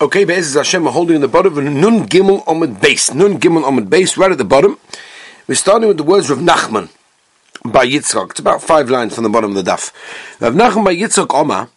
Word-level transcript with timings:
Okay, 0.00 0.24
Be'ez 0.24 0.54
Hashem 0.54 0.86
are 0.86 0.92
holding 0.92 1.16
in 1.16 1.22
the 1.22 1.26
bottom 1.26 1.58
of 1.58 1.64
Nun 1.64 2.06
Gimel 2.06 2.44
Omid 2.44 2.80
base. 2.80 3.12
Nun 3.12 3.40
Gimel 3.40 3.64
Omid 3.64 3.90
base, 3.90 4.16
right 4.16 4.30
at 4.30 4.38
the 4.38 4.44
bottom. 4.44 4.78
We're 5.48 5.56
starting 5.56 5.88
with 5.88 5.96
the 5.96 6.04
words 6.04 6.30
of 6.30 6.38
Nachman 6.38 6.90
bar 7.64 7.82
Yitzchak. 7.82 8.30
It's 8.30 8.38
about 8.38 8.62
five 8.62 8.88
lines 8.88 9.16
from 9.16 9.24
the 9.24 9.28
bottom 9.28 9.56
of 9.56 9.64
the 9.64 9.68
daf. 9.68 9.92
Rav 10.40 10.54
Nachman 10.54 10.84
bar 10.84 10.92
Yitzchak 10.92 11.34
Oma, 11.34 11.68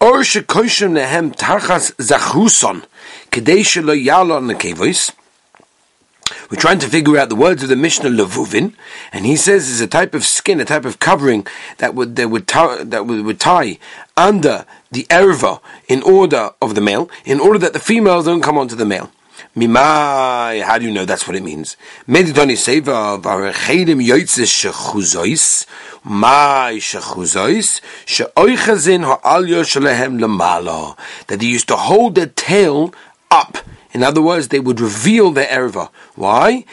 Or 0.00 0.20
shekoshim 0.20 0.92
nehem 0.92 1.34
tachas 1.34 1.90
zachuson, 1.96 2.84
kedei 3.32 3.62
shelo 3.62 4.00
yalo 4.00 4.40
nekevois. 4.40 5.12
We're 6.48 6.60
trying 6.60 6.78
to 6.80 6.88
figure 6.88 7.18
out 7.18 7.30
the 7.30 7.34
words 7.34 7.64
of 7.64 7.68
the 7.68 7.74
Mishnah 7.74 8.10
Levuvin, 8.10 8.74
and 9.12 9.26
he 9.26 9.34
says 9.34 9.68
it's 9.68 9.80
a 9.80 9.88
type 9.88 10.14
of 10.14 10.24
skin, 10.24 10.60
a 10.60 10.64
type 10.64 10.84
of 10.84 11.00
covering 11.00 11.46
that 11.78 11.96
would 11.96 12.14
that 12.14 12.28
would 12.28 12.46
that 12.46 13.06
would, 13.06 13.24
would 13.24 13.40
tie 13.40 13.78
under 14.16 14.66
the 14.90 15.04
erva 15.04 15.60
in 15.88 16.02
order 16.02 16.50
of 16.60 16.74
the 16.74 16.80
male, 16.80 17.10
in 17.24 17.40
order 17.40 17.58
that 17.58 17.72
the 17.72 17.78
females 17.78 18.24
don't 18.24 18.42
come 18.42 18.58
onto 18.58 18.76
the 18.76 18.84
male. 18.84 19.10
Mimai, 19.54 20.62
how 20.62 20.78
do 20.78 20.86
you 20.86 20.90
know 20.90 21.04
that's 21.04 21.26
what 21.26 21.36
it 21.36 21.42
means? 21.42 21.76
Meditoni 22.08 22.56
seva 22.56 23.20
varechedim 23.20 24.00
shechuzois, 24.00 25.66
my 26.04 26.74
shechuzois, 26.78 27.80
sheoichazin 28.06 29.04
ha'alyo 29.04 29.62
shalehem 29.62 30.18
that 31.26 31.40
they 31.40 31.46
used 31.46 31.68
to 31.68 31.76
hold 31.76 32.14
their 32.14 32.26
tail 32.26 32.94
up 33.30 33.58
in 33.96 34.02
other 34.02 34.20
words, 34.20 34.48
they 34.48 34.60
would 34.60 34.78
reveal 34.78 35.30
their 35.30 35.46
erva. 35.46 35.88
Why? 36.16 36.66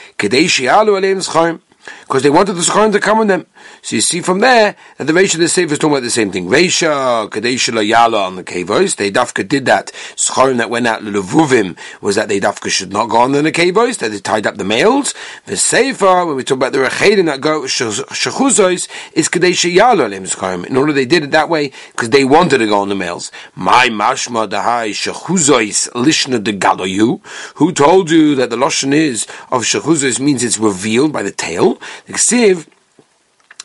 Because 2.08 2.24
they 2.24 2.30
wanted 2.30 2.54
the 2.54 2.62
Scharim 2.62 2.92
to 2.92 3.00
come 3.00 3.20
on 3.20 3.28
them. 3.28 3.46
So 3.82 3.96
you 3.96 4.02
see 4.02 4.22
from 4.22 4.40
there 4.40 4.76
that 4.98 5.08
the 5.08 5.14
Reisha 5.14 5.38
the 5.38 5.48
Sefer 5.48 5.74
is 5.74 5.80
talking 5.80 5.94
about 5.94 6.04
the 6.04 6.10
same 6.10 6.32
thing. 6.32 6.48
Reisha, 6.48 7.30
Kadesha 7.30 7.74
Yala 7.74 8.28
on 8.28 8.36
the 8.36 8.44
Kavos, 8.44 8.98
they 8.98 9.12
Dafka 9.12 9.48
did 9.48 9.66
that. 9.66 9.92
Scharim 10.16 10.58
that 10.58 10.70
went 10.70 10.86
out 10.86 11.02
Levuvim 11.02 11.78
was 12.02 12.16
that 12.16 12.28
they 12.28 12.40
Dafka 12.40 12.70
should 12.70 12.92
not 12.92 13.10
go 13.10 13.18
on 13.18 13.32
the 13.32 13.42
Kavos, 13.52 13.98
that 14.00 14.12
they 14.12 14.20
tied 14.20 14.46
up 14.46 14.56
the 14.56 14.64
males. 14.64 15.14
The 15.46 15.58
Sefer, 15.58 16.26
when 16.26 16.36
we 16.36 16.44
talk 16.44 16.58
about 16.58 16.74
the 16.74 16.80
Rechedim 16.80 17.26
that 17.26 17.42
go 17.42 17.62
Shechuzos, 17.62 18.88
is 19.14 19.30
Kadesha 19.30 19.74
Yala 19.74 20.10
Lim 20.10 20.24
Scharim. 20.26 20.66
In 20.66 20.78
order 20.78 20.94
they 20.94 21.06
did 21.06 21.24
it 21.24 21.32
that 21.32 21.50
way, 21.50 21.72
because 21.92 22.10
they 22.10 22.26
wanted 22.26 22.60
to 22.60 22.68
go 22.68 22.80
on 22.80 22.90
the 22.90 22.96
males. 22.96 23.32
My 23.56 23.88
Mashma 23.90 24.50
Dahai 24.50 24.92
Shechuzos 24.92 25.90
Lishna 25.92 26.44
de 26.44 26.54
Galoyu, 26.54 27.26
who 27.56 27.72
told 27.72 28.12
you 28.12 28.36
that 28.36 28.50
the 28.50 28.56
Lashon 28.56 28.94
is 28.94 29.26
of 29.52 29.64
Shechuzos 29.64 30.20
means 30.20 30.44
it's 30.44 30.58
revealed 30.58 31.14
by 31.14 31.24
the 31.24 31.32
tail. 31.32 31.80
Ksiv, 32.08 32.68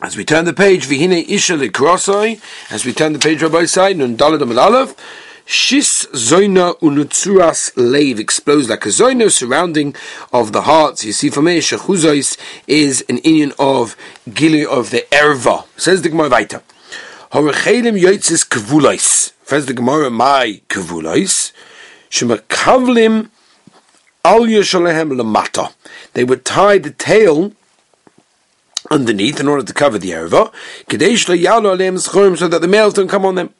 as 0.00 0.16
we 0.16 0.24
turn 0.24 0.44
the 0.44 0.52
page, 0.52 0.86
Vihine 0.86 1.28
Isha 1.28 1.54
Likrosoi, 1.54 2.40
as 2.70 2.84
we 2.84 2.92
turn 2.92 3.12
the 3.12 3.18
page, 3.18 3.42
Rabbi 3.42 3.64
side, 3.64 3.96
Nun 3.96 4.16
Dalad 4.16 4.40
Aleph, 4.56 4.94
Shis 5.44 6.06
Zoina 6.12 6.78
Unutsuras 6.80 7.72
Leiv 7.74 8.18
explodes 8.18 8.68
like 8.68 8.84
a 8.84 8.90
Zoina 8.90 9.30
surrounding 9.30 9.96
of 10.30 10.52
the 10.52 10.62
hearts. 10.62 11.04
You 11.06 11.12
see, 11.12 11.30
for 11.30 11.40
me, 11.40 11.58
Shechuzois 11.58 12.38
is 12.66 13.02
an 13.08 13.16
Indian 13.18 13.54
of 13.58 13.96
Gili 14.32 14.66
of 14.66 14.90
the 14.90 15.06
Erva. 15.10 15.64
Says 15.78 16.02
the 16.02 16.10
Gemara 16.10 16.28
Vaita. 16.28 16.62
Horechelim 17.32 17.98
Yoitzis 17.98 18.46
Kavulais. 18.46 19.32
Says 19.44 19.64
the 19.64 19.72
Gemara, 19.72 20.10
my 20.10 20.60
Kavulais. 20.68 21.52
Shemakavlim 22.10 23.30
Al 24.26 24.40
Yeshalehem 24.42 25.18
Lamata. 25.18 25.72
They 26.12 26.24
would 26.24 26.44
tie 26.44 26.76
the 26.76 26.90
tail 26.90 27.52
underneath 28.90 29.40
in 29.40 29.48
order 29.48 29.62
to 29.62 29.72
cover 29.72 29.98
the 29.98 30.10
erva, 30.10 30.52
so 32.38 32.48
that 32.48 32.60
the 32.60 32.68
males 32.68 32.94
don't 32.94 33.08
come 33.08 33.24
on 33.24 33.34
them. 33.34 33.54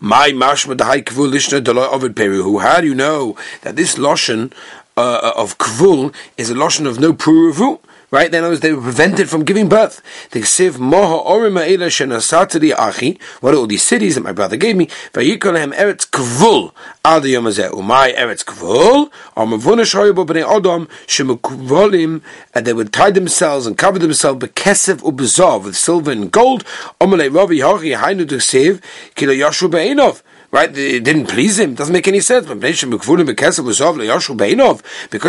My 0.00 0.30
mashma 0.30 0.76
dahai 0.76 1.04
kvul 1.04 1.30
lishna 1.30 1.62
delay 1.62 1.86
ovid. 1.86 2.18
How 2.60 2.80
do 2.80 2.86
you 2.86 2.94
know 2.94 3.36
that 3.62 3.76
this 3.76 3.96
loshen 3.96 4.52
uh, 4.96 5.32
of 5.36 5.58
kvul 5.58 6.12
is 6.36 6.50
a 6.50 6.54
loshen 6.54 6.86
of 6.86 6.98
no 6.98 7.12
peruhu? 7.12 7.80
Right? 8.10 8.30
Then 8.30 8.58
they 8.60 8.72
were 8.72 8.80
prevented 8.80 9.28
from 9.28 9.44
giving 9.44 9.68
birth. 9.68 10.00
The 10.30 10.40
siv 10.40 10.78
moha 10.78 11.26
orima 11.26 11.66
ela 11.70 11.88
shenasatari 11.88 12.72
achi. 12.72 13.18
What 13.40 13.52
are 13.52 13.58
all 13.58 13.66
these 13.66 13.84
cities 13.84 14.14
that 14.14 14.22
my 14.22 14.32
brother 14.32 14.56
gave 14.56 14.76
me? 14.76 14.86
Vayikolahem 15.12 15.74
eretz 15.74 16.08
kvul 16.08 16.72
ad 17.04 17.24
yomazeh. 17.24 17.70
Umay 17.70 18.16
eretz 18.16 18.46
kvul. 18.46 19.10
Amavuna 19.36 19.84
shoyabo 19.84 20.26
b'nei 20.26 20.42
odom 20.42 20.88
shemukvolim. 21.06 22.22
And 22.54 22.66
they 22.66 22.72
would 22.72 22.94
tie 22.94 23.10
themselves 23.10 23.66
and 23.66 23.76
cover 23.76 23.98
themselves 23.98 24.42
bekesef 24.42 25.02
ubezov 25.02 25.64
with 25.64 25.76
silver 25.76 26.10
and 26.10 26.32
gold. 26.32 26.64
Omalei 27.02 27.34
ravi 27.34 27.58
hachi 27.58 27.94
hainu 27.94 28.26
to 28.26 28.36
siv 28.36 28.82
kilo 29.16 29.34
yashu 29.34 29.70
be'enov. 29.70 30.22
Right? 30.50 30.74
It 30.76 31.04
didn't 31.04 31.26
please 31.26 31.58
him. 31.58 31.74
Doesn't 31.74 31.92
make 31.92 32.08
any 32.08 32.20
sense. 32.20 32.46
Because 32.46 33.06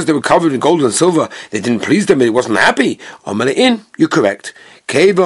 they 0.06 0.13
were 0.13 0.22
covered 0.22 0.53
in 0.53 0.62
gold 0.62 0.81
and 0.81 0.94
silver, 0.94 1.28
they 1.52 1.59
didn't 1.59 1.81
please 1.81 2.06
them, 2.06 2.22
he 2.22 2.30
wasn't 2.30 2.57
happy. 2.57 2.97
in, 3.25 3.81
you're 3.97 4.07
correct. 4.07 4.53
Because 4.88 5.18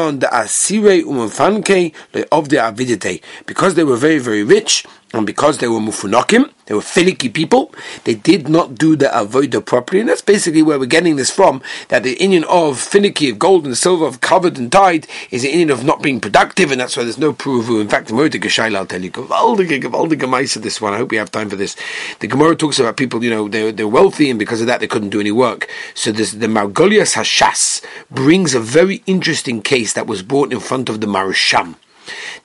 they 3.76 3.84
were 3.84 3.96
very, 3.96 4.18
very 4.18 4.44
rich, 4.44 4.84
and 5.14 5.28
because 5.28 5.60
they 5.60 5.68
were 5.68 5.80
mufunakim, 5.80 6.52
they 6.66 6.74
were 6.74 6.82
finicky 6.82 7.30
people, 7.30 7.74
they 8.04 8.16
did 8.16 8.50
not 8.50 8.74
do 8.76 8.96
the 8.96 9.06
avodah 9.06 9.64
properly, 9.64 10.00
and 10.00 10.10
that's 10.10 10.24
basically 10.24 10.64
where 10.64 10.80
we're 10.80 10.86
getting 10.88 11.18
this 11.18 11.30
from, 11.30 11.62
that 11.90 12.02
the 12.02 12.14
Indian 12.14 12.44
of 12.46 12.80
finicky, 12.80 13.30
of 13.30 13.38
gold 13.38 13.66
and 13.66 13.78
silver, 13.78 14.06
of 14.06 14.22
covered 14.22 14.58
and 14.58 14.72
tied, 14.72 15.06
is 15.30 15.44
the 15.44 15.50
Indian 15.50 15.70
of 15.70 15.84
not 15.84 16.02
being 16.02 16.20
productive, 16.20 16.72
and 16.72 16.82
that's 16.82 16.98
why 16.98 17.04
there's 17.04 17.20
no 17.20 17.32
proof. 17.32 17.70
In 17.70 17.88
fact, 17.88 18.08
the 18.08 18.14
Gemara 18.14 18.76
I'll 18.76 18.86
tell 18.88 19.02
you, 19.02 19.12
Gavaldige 19.12 20.62
this 20.64 20.82
one, 20.82 20.94
I 20.94 20.98
hope 20.98 21.12
we 21.12 21.18
have 21.18 21.32
time 21.32 21.50
for 21.50 21.58
this. 21.58 21.76
The 22.20 22.28
Gemara 22.28 22.56
talks 22.56 22.80
about 22.80 22.98
people, 22.98 23.24
you 23.24 23.30
know, 23.30 23.48
they're, 23.48 23.72
they're 23.72 23.88
wealthy, 23.88 24.32
and 24.32 24.40
because 24.40 24.62
of 24.62 24.68
that 24.68 24.80
they 24.80 24.88
couldn't 24.88 25.10
do 25.10 25.20
any 25.20 25.32
work. 25.32 25.70
So 25.94 26.12
this, 26.12 26.32
the 26.32 26.48
Margolias 26.48 27.14
Hashas 27.14 27.86
brings 28.10 28.56
a 28.56 28.60
very 28.60 29.04
interesting 29.06 29.62
case 29.62 29.94
that 29.94 30.08
was 30.08 30.24
brought 30.24 30.52
in 30.52 30.60
front 30.60 30.90
of 30.90 31.02
the 31.02 31.08
Maharsham. 31.08 31.76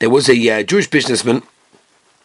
There 0.01 0.11
was 0.11 0.29
a 0.29 0.51
uh, 0.51 0.63
Jewish 0.63 0.89
businessman 0.89 1.43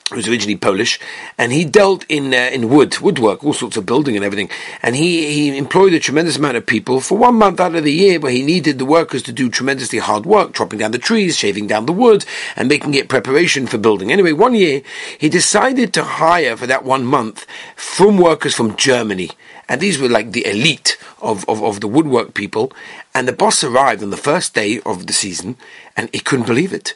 who 0.09 0.17
was 0.17 0.27
originally 0.27 0.57
Polish, 0.57 0.99
and 1.37 1.51
he 1.51 1.63
dealt 1.63 2.05
in 2.09 2.33
uh, 2.33 2.49
in 2.51 2.69
wood, 2.69 2.99
woodwork, 2.99 3.43
all 3.43 3.53
sorts 3.53 3.77
of 3.77 3.85
building 3.85 4.15
and 4.15 4.25
everything. 4.25 4.49
And 4.81 4.95
he, 4.95 5.33
he 5.33 5.57
employed 5.57 5.93
a 5.93 5.99
tremendous 5.99 6.37
amount 6.37 6.57
of 6.57 6.65
people 6.65 6.99
for 6.99 7.17
one 7.17 7.35
month 7.35 7.59
out 7.59 7.75
of 7.75 7.83
the 7.83 7.93
year 7.93 8.19
where 8.19 8.31
he 8.31 8.41
needed 8.41 8.79
the 8.79 8.85
workers 8.85 9.23
to 9.23 9.31
do 9.31 9.49
tremendously 9.49 9.99
hard 9.99 10.25
work, 10.25 10.53
chopping 10.53 10.79
down 10.79 10.91
the 10.91 10.97
trees, 10.97 11.37
shaving 11.37 11.67
down 11.67 11.85
the 11.85 11.93
wood, 11.93 12.25
and 12.55 12.67
making 12.67 12.93
it 12.95 13.09
preparation 13.09 13.65
for 13.65 13.77
building. 13.77 14.11
Anyway, 14.11 14.33
one 14.33 14.55
year 14.55 14.81
he 15.17 15.29
decided 15.29 15.93
to 15.93 16.03
hire 16.03 16.57
for 16.57 16.67
that 16.67 16.83
one 16.83 17.05
month 17.05 17.45
from 17.75 18.17
workers 18.17 18.53
from 18.53 18.75
Germany. 18.75 19.29
And 19.69 19.79
these 19.79 19.97
were 19.97 20.09
like 20.09 20.33
the 20.33 20.45
elite 20.45 20.97
of, 21.21 21.47
of, 21.47 21.63
of 21.63 21.79
the 21.79 21.87
woodwork 21.87 22.33
people. 22.33 22.73
And 23.15 23.27
the 23.27 23.33
boss 23.33 23.63
arrived 23.63 24.03
on 24.03 24.09
the 24.09 24.17
first 24.17 24.53
day 24.53 24.81
of 24.85 25.07
the 25.07 25.13
season, 25.13 25.55
and 25.95 26.09
he 26.11 26.19
couldn't 26.19 26.45
believe 26.45 26.73
it 26.73 26.93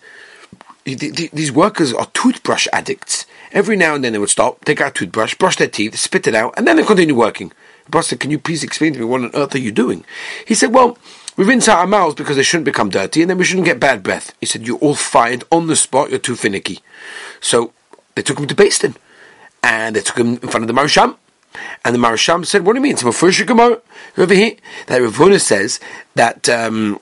these 0.96 1.52
workers 1.52 1.94
are 1.94 2.08
toothbrush 2.14 2.68
addicts. 2.72 3.26
Every 3.52 3.76
now 3.76 3.96
and 3.96 4.04
then 4.04 4.14
they 4.14 4.20
would 4.20 4.30
stop, 4.30 4.64
take 4.66 4.82
out 4.82 4.92
a 4.92 4.94
toothbrush, 4.94 5.36
brush 5.36 5.58
their 5.58 5.68
teeth, 5.68 5.98
spit 5.98 6.28
it 6.28 6.36
out, 6.36 6.54
and 6.58 6.68
then 6.68 6.78
they 6.78 6.84
continue 6.84 7.16
working. 7.16 7.52
The 7.86 7.92
boss 7.92 8.08
said, 8.08 8.20
Can 8.20 8.32
you 8.32 8.40
please 8.40 8.64
explain 8.64 8.94
to 8.94 9.00
me 9.00 9.06
what 9.06 9.22
on 9.22 9.32
earth 9.34 9.56
are 9.56 9.60
you 9.60 9.72
doing? 9.72 10.06
He 10.46 10.54
said, 10.54 10.74
Well, 10.74 10.98
we 11.36 11.46
rinse 11.46 11.68
out 11.68 11.80
our 11.80 11.88
mouths 11.88 12.16
because 12.16 12.36
they 12.36 12.44
shouldn't 12.44 12.66
become 12.66 12.90
dirty, 12.90 13.22
and 13.22 13.30
then 13.30 13.38
we 13.38 13.44
shouldn't 13.44 13.66
get 13.66 13.80
bad 13.80 14.04
breath. 14.04 14.34
He 14.40 14.46
said, 14.46 14.66
You're 14.66 14.78
all 14.80 14.96
fired 14.96 15.44
on 15.52 15.68
the 15.68 15.76
spot, 15.76 16.10
you're 16.10 16.20
too 16.20 16.36
finicky. 16.36 16.80
So 17.42 17.74
they 18.16 18.22
took 18.22 18.40
him 18.40 18.48
to 18.48 18.56
Beis 18.56 18.80
Din, 18.80 18.96
and 19.64 19.96
they 19.96 20.02
took 20.02 20.18
him 20.18 20.34
in 20.34 20.50
front 20.50 20.64
of 20.64 20.68
the 20.68 20.74
Maharsham. 20.74 21.18
And 21.84 21.96
the 21.96 22.00
Maharsham 22.00 22.46
said, 22.46 22.66
What 22.66 22.74
do 22.74 22.80
you 22.80 22.84
mean? 22.84 22.94
It's 22.94 23.04
a 23.04 23.12
first 23.12 23.42
over 23.50 24.34
here. 24.34 24.56
That 24.88 25.02
Ravuna 25.02 25.42
says 25.42 25.80
that. 26.16 26.48
Um, 26.48 27.00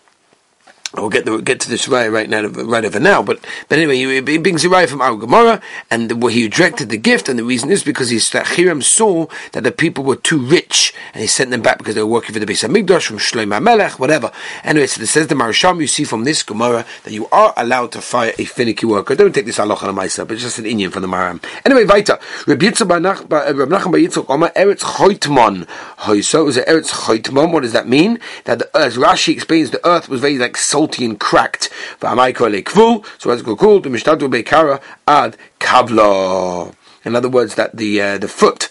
We'll 0.99 1.09
get 1.09 1.25
the, 1.25 1.41
get 1.41 1.59
to 1.61 1.69
this 1.69 1.87
right 1.87 2.11
right 2.11 2.29
now, 2.29 2.45
right 2.45 2.85
over 2.85 2.99
now. 2.99 3.21
But 3.21 3.39
but 3.67 3.77
anyway, 3.77 3.97
he, 3.97 4.31
he 4.31 4.37
brings 4.37 4.63
a 4.63 4.87
from 4.87 5.01
our 5.01 5.15
Gemara, 5.15 5.61
and 5.89 6.09
the, 6.09 6.15
well, 6.15 6.33
he 6.33 6.43
rejected 6.43 6.89
the 6.89 6.97
gift, 6.97 7.27
and 7.29 7.39
the 7.39 7.43
reason 7.43 7.71
is 7.71 7.83
because 7.83 8.09
he 8.09 8.19
Hiram 8.33 8.81
saw 8.81 9.27
that 9.53 9.63
the 9.63 9.71
people 9.71 10.03
were 10.03 10.15
too 10.15 10.39
rich, 10.39 10.93
and 11.13 11.21
he 11.21 11.27
sent 11.27 11.51
them 11.51 11.61
back 11.61 11.77
because 11.77 11.95
they 11.95 12.01
were 12.01 12.07
working 12.07 12.33
for 12.33 12.39
the 12.39 12.45
Beis 12.45 12.67
Hamikdash 12.67 13.07
from 13.07 13.17
Shlomo 13.17 13.61
Melech, 13.61 13.99
whatever. 13.99 14.31
Anyway, 14.63 14.87
so 14.87 15.01
it 15.01 15.07
says 15.07 15.27
the 15.27 15.35
Maharsham, 15.35 15.81
you 15.81 15.87
see 15.87 16.03
from 16.03 16.23
this 16.23 16.43
Gemara 16.43 16.85
that 17.03 17.13
you 17.13 17.27
are 17.31 17.53
allowed 17.57 17.91
to 17.93 18.01
fire 18.01 18.33
a 18.37 18.45
finicky 18.45 18.85
worker. 18.85 19.15
Don't 19.15 19.33
take 19.33 19.45
this 19.45 19.59
Allah 19.59 19.75
on 19.75 19.95
myself, 19.95 20.27
but 20.27 20.35
it's 20.35 20.43
just 20.43 20.59
an 20.59 20.65
Indian 20.65 20.91
from 20.91 21.01
the 21.01 21.07
Maram. 21.07 21.43
Anyway, 21.65 21.85
weiter. 21.85 22.19
Rabbi 22.47 22.65
Yitzchak 22.65 22.91
uh, 22.91 23.65
Nachman 23.65 24.05
Yitzchak 24.05 24.29
Omer 24.29 24.49
Eretz 24.49 24.81
Choitmon. 24.81 25.67
So 26.23 26.47
it 26.47 26.67
Eretz 26.67 26.91
Choitmon. 26.91 27.51
What 27.51 27.63
does 27.63 27.73
that 27.73 27.87
mean? 27.87 28.19
That 28.45 28.59
the, 28.59 28.77
as 28.77 28.97
Rashi 28.97 29.33
explains, 29.33 29.71
the 29.71 29.85
earth 29.87 30.09
was 30.09 30.21
very 30.21 30.37
like 30.37 30.57
soul 30.57 30.84
salty 30.85 31.05
and 31.05 31.19
cracked. 31.19 31.69
So 31.99 33.31
it's 33.31 33.41
called 33.41 33.83
the 33.83 33.89
Mishtatu 33.89 34.29
Beikara 34.29 34.81
ad 35.07 35.35
Kavla. 35.59 36.73
In 37.03 37.15
other 37.15 37.29
words, 37.29 37.55
that 37.55 37.75
the 37.75 38.01
uh, 38.01 38.17
the 38.19 38.27
foot 38.27 38.69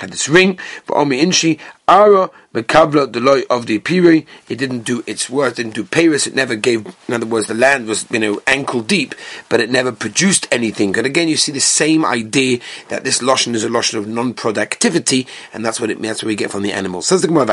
had 0.00 0.10
this 0.10 0.28
ring 0.28 0.58
for 0.84 0.96
Omi 0.98 1.20
Inshi 1.20 1.58
Ara 1.88 2.30
The 2.62 3.20
loy 3.22 3.42
of 3.50 3.66
the 3.66 3.78
Piri, 3.78 4.26
it 4.48 4.56
didn't 4.56 4.80
do 4.80 5.02
its 5.06 5.28
work, 5.28 5.56
didn't 5.56 5.74
do 5.74 5.84
Paris, 5.84 6.26
it 6.26 6.34
never 6.34 6.56
gave, 6.56 6.86
in 7.06 7.14
other 7.14 7.26
words, 7.26 7.48
the 7.48 7.54
land 7.54 7.86
was, 7.86 8.10
you 8.10 8.18
know, 8.18 8.40
ankle 8.46 8.80
deep, 8.80 9.14
but 9.48 9.60
it 9.60 9.70
never 9.70 9.92
produced 9.92 10.48
anything. 10.50 10.96
And 10.96 11.06
again, 11.06 11.28
you 11.28 11.36
see 11.36 11.52
the 11.52 11.60
same 11.60 12.04
idea 12.04 12.60
that 12.88 13.04
this 13.04 13.20
Lashon 13.20 13.54
is 13.54 13.64
a 13.64 13.68
Lashon 13.68 13.98
of 13.98 14.08
non-productivity, 14.08 15.26
and 15.52 15.64
that's 15.64 15.80
what 15.80 15.90
it, 15.90 16.00
that's 16.00 16.22
what 16.22 16.28
we 16.28 16.34
get 16.34 16.50
from 16.50 16.62
the 16.62 16.72
animals. 16.72 17.06
Says 17.06 17.22
the 17.22 17.28
Gemara. 17.28 17.46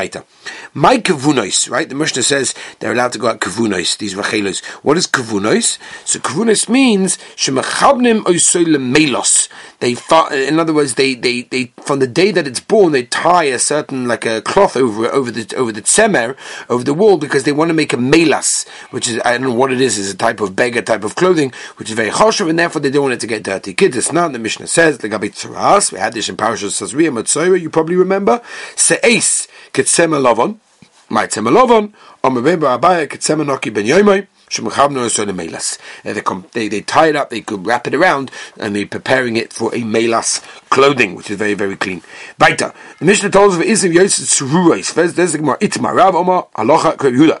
My 0.74 0.98
kavunois, 0.98 1.70
right? 1.70 1.88
The 1.88 1.94
Mishnah 1.94 2.22
says 2.22 2.54
they're 2.80 2.92
allowed 2.92 3.12
to 3.12 3.18
go 3.18 3.28
out 3.28 3.40
kavunois, 3.40 3.98
these 3.98 4.14
vachelos. 4.14 4.64
What 4.82 4.96
is 4.96 5.06
kavunois? 5.06 5.78
So 6.04 6.18
kavunois 6.18 6.68
means, 6.68 7.18
shemachabnim 7.36 8.24
melos. 8.90 9.48
They, 9.80 9.96
in 10.48 10.58
other 10.58 10.72
words, 10.72 10.94
they, 10.94 11.14
they, 11.14 11.42
they, 11.42 11.72
from 11.82 11.98
the 11.98 12.06
day 12.06 12.30
that 12.30 12.46
it's 12.46 12.60
born, 12.60 12.92
they 12.92 13.02
tie 13.04 13.44
a 13.44 13.58
certain, 13.58 14.08
like 14.08 14.24
a 14.24 14.40
cloth 14.40 14.76
over 14.76 14.93
over 14.98 15.30
the 15.30 15.56
over 15.56 15.72
the 15.72 15.82
tzemer, 15.82 16.36
over 16.68 16.84
the 16.84 16.94
wall, 16.94 17.16
because 17.16 17.44
they 17.44 17.52
want 17.52 17.68
to 17.68 17.74
make 17.74 17.92
a 17.92 17.96
melas, 17.96 18.66
which 18.90 19.08
is 19.08 19.20
I 19.24 19.32
don't 19.32 19.42
know 19.42 19.54
what 19.54 19.72
it 19.72 19.80
is, 19.80 19.98
is 19.98 20.12
a 20.12 20.16
type 20.16 20.40
of 20.40 20.54
beggar 20.54 20.82
type 20.82 21.04
of 21.04 21.14
clothing, 21.16 21.52
which 21.76 21.90
is 21.90 21.96
very 21.96 22.10
choshev, 22.10 22.48
and 22.48 22.58
therefore 22.58 22.80
they 22.80 22.90
don't 22.90 23.02
want 23.02 23.14
it 23.14 23.20
to 23.20 23.26
get 23.26 23.42
dirty. 23.42 23.74
Kid, 23.74 23.96
it's 23.96 24.12
not. 24.12 24.32
The 24.32 24.38
Mishnah 24.38 24.66
says 24.66 24.98
the 24.98 25.08
gabi 25.08 25.30
tzuras. 25.30 25.92
We 25.92 25.98
had 25.98 26.12
this 26.12 26.28
in 26.28 26.36
Parashas 26.36 26.80
Sazriya 26.80 27.12
Matzora. 27.12 27.60
You 27.60 27.70
probably 27.70 27.96
remember 27.96 28.40
se'es 28.76 29.48
ketzema 29.72 30.20
lovon, 30.20 30.60
my 31.08 31.26
tzema 31.26 31.52
lovon, 31.52 31.94
or 32.22 32.30
mebeba 32.30 32.78
abaya 32.78 33.06
ketzema 33.06 33.44
noki 33.44 33.72
ben 33.72 33.86
yoimai. 33.86 34.26
Uh, 36.04 36.12
they, 36.12 36.22
they, 36.52 36.68
they 36.68 36.80
tie 36.80 37.08
it 37.08 37.16
up, 37.16 37.30
they 37.30 37.40
could 37.40 37.66
wrap 37.66 37.86
it 37.86 37.94
around, 37.94 38.30
and 38.58 38.74
they're 38.74 38.86
preparing 38.86 39.36
it 39.36 39.52
for 39.52 39.74
a 39.74 39.84
melas 39.84 40.40
clothing, 40.70 41.14
which 41.14 41.30
is 41.30 41.36
very, 41.38 41.54
very 41.54 41.76
clean. 41.76 42.02
Baita. 42.38 42.74
The 42.98 43.04
Mishnah 43.04 43.30
tells 43.30 43.54
us 43.56 43.60
of 43.60 43.66
Isim. 43.66 43.94
Itma 45.58 45.94
Rav 45.94 46.14
Omar 46.14 46.48
Kreb 46.54 47.16
Yehuda. 47.16 47.40